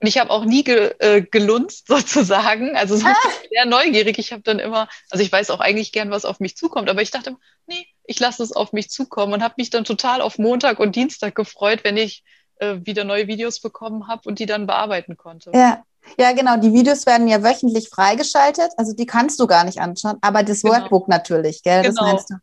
[0.00, 3.14] Und ich habe auch nie ge, äh, gelunzt sozusagen, also so ah.
[3.50, 4.18] sehr neugierig.
[4.18, 7.02] Ich habe dann immer, also ich weiß auch eigentlich gern, was auf mich zukommt, aber
[7.02, 10.38] ich dachte, nee, ich lasse es auf mich zukommen und habe mich dann total auf
[10.38, 12.24] Montag und Dienstag gefreut, wenn ich
[12.56, 15.50] äh, wieder neue Videos bekommen habe und die dann bearbeiten konnte.
[15.54, 15.84] Ja.
[16.18, 16.56] Ja, genau.
[16.56, 18.70] Die Videos werden ja wöchentlich freigeschaltet.
[18.78, 20.76] Also die kannst du gar nicht anschauen, aber das genau.
[20.76, 21.82] Workbook natürlich, gell?
[21.82, 21.94] Genau.
[21.94, 22.34] Das meinst du?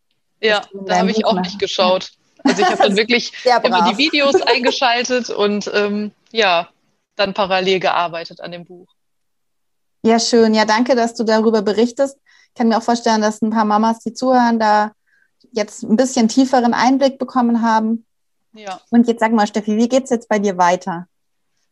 [0.45, 2.11] Ja, da habe ich auch nicht geschaut.
[2.43, 3.31] Also ich habe dann wirklich
[3.63, 6.69] immer die Videos eingeschaltet und ähm, ja,
[7.15, 8.87] dann parallel gearbeitet an dem Buch.
[10.03, 10.53] Ja, schön.
[10.53, 12.17] Ja, danke, dass du darüber berichtest.
[12.49, 14.91] Ich kann mir auch vorstellen, dass ein paar Mamas, die zuhören, da
[15.51, 18.05] jetzt ein bisschen tieferen Einblick bekommen haben.
[18.53, 18.81] Ja.
[18.91, 21.07] Und jetzt sag mal, Steffi, wie geht es jetzt bei dir weiter?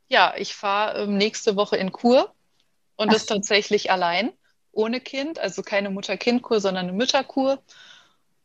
[0.10, 2.34] Ja, ich fahre ähm, nächste Woche in Kur
[2.96, 3.14] und Ach.
[3.14, 4.32] das tatsächlich allein,
[4.72, 7.60] ohne Kind, also keine Mutter-Kind-Kur, sondern eine Mütterkur.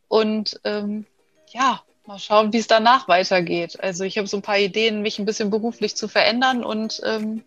[0.09, 1.06] Und ähm,
[1.50, 3.78] ja, mal schauen, wie es danach weitergeht.
[3.80, 7.44] Also ich habe so ein paar Ideen, mich ein bisschen beruflich zu verändern und ähm,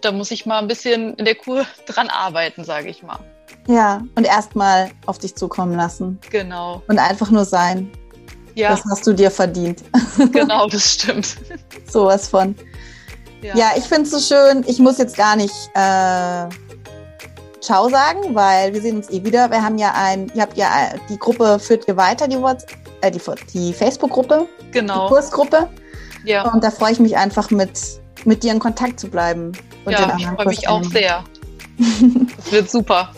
[0.00, 3.18] da muss ich mal ein bisschen in der Kur dran arbeiten, sage ich mal.
[3.66, 6.18] Ja, und erstmal auf dich zukommen lassen.
[6.30, 6.82] Genau.
[6.88, 7.90] Und einfach nur sein.
[8.54, 8.70] Ja.
[8.70, 9.84] Das hast du dir verdient.
[10.32, 11.36] Genau, das stimmt.
[11.88, 12.56] Sowas von.
[13.40, 14.64] Ja, ja ich finde es so schön.
[14.66, 16.48] Ich muss jetzt gar nicht äh,
[17.60, 19.50] Ciao sagen, weil wir sehen uns eh wieder.
[19.50, 22.38] Wir haben ja ein, ihr habt ja die Gruppe führt ihr weiter, die,
[23.00, 23.20] äh, die,
[23.52, 24.46] die Facebook-Gruppe.
[24.72, 25.08] Genau.
[25.08, 25.68] Die Kursgruppe.
[26.24, 26.52] Ja.
[26.52, 29.52] Und da freue ich mich einfach mit, mit dir in Kontakt zu bleiben.
[29.86, 31.24] ja, ich freue mich auch sehr.
[32.36, 33.12] das wird super.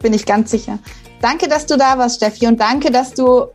[0.00, 0.78] Bin ich ganz sicher.
[1.20, 3.46] Danke, dass du da warst, Steffi, und danke, dass du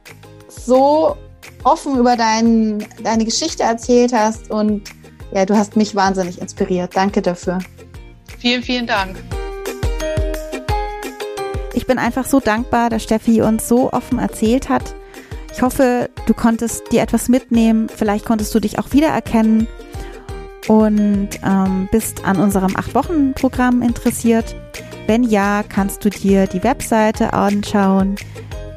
[0.47, 1.17] so
[1.63, 4.83] offen über dein, deine Geschichte erzählt hast und
[5.33, 6.95] ja, du hast mich wahnsinnig inspiriert.
[6.95, 7.59] Danke dafür.
[8.39, 9.17] Vielen, vielen Dank.
[11.77, 14.95] Ich bin einfach so dankbar, dass Steffi uns so offen erzählt hat.
[15.53, 17.87] Ich hoffe, du konntest dir etwas mitnehmen.
[17.87, 19.67] Vielleicht konntest du dich auch wiedererkennen
[20.67, 24.55] und ähm, bist an unserem 8-Wochen-Programm interessiert.
[25.05, 28.15] Wenn ja, kannst du dir die Webseite anschauen,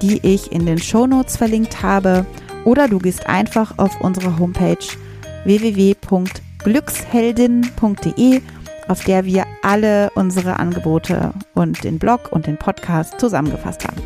[0.02, 2.26] die ich in den Shownotes verlinkt habe.
[2.66, 4.76] Oder du gehst einfach auf unsere Homepage
[5.44, 8.42] www.glücksheldin.de,
[8.90, 14.02] auf der wir alle unsere Angebote und den Blog und den Podcast zusammengefasst haben.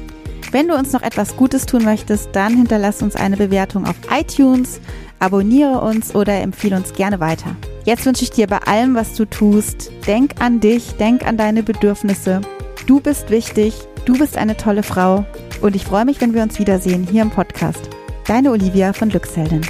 [0.53, 4.81] Wenn du uns noch etwas Gutes tun möchtest, dann hinterlass uns eine Bewertung auf iTunes,
[5.19, 7.57] abonniere uns oder empfehle uns gerne weiter.
[7.85, 11.63] Jetzt wünsche ich dir bei allem, was du tust, denk an dich, denk an deine
[11.63, 12.43] Bedürfnisse.
[12.87, 13.75] Du bist wichtig,
[14.05, 15.25] du bist eine tolle Frau
[15.61, 17.89] und ich freue mich, wenn wir uns wiedersehen hier im Podcast.
[18.27, 19.63] Deine Olivia von Glücksheldin.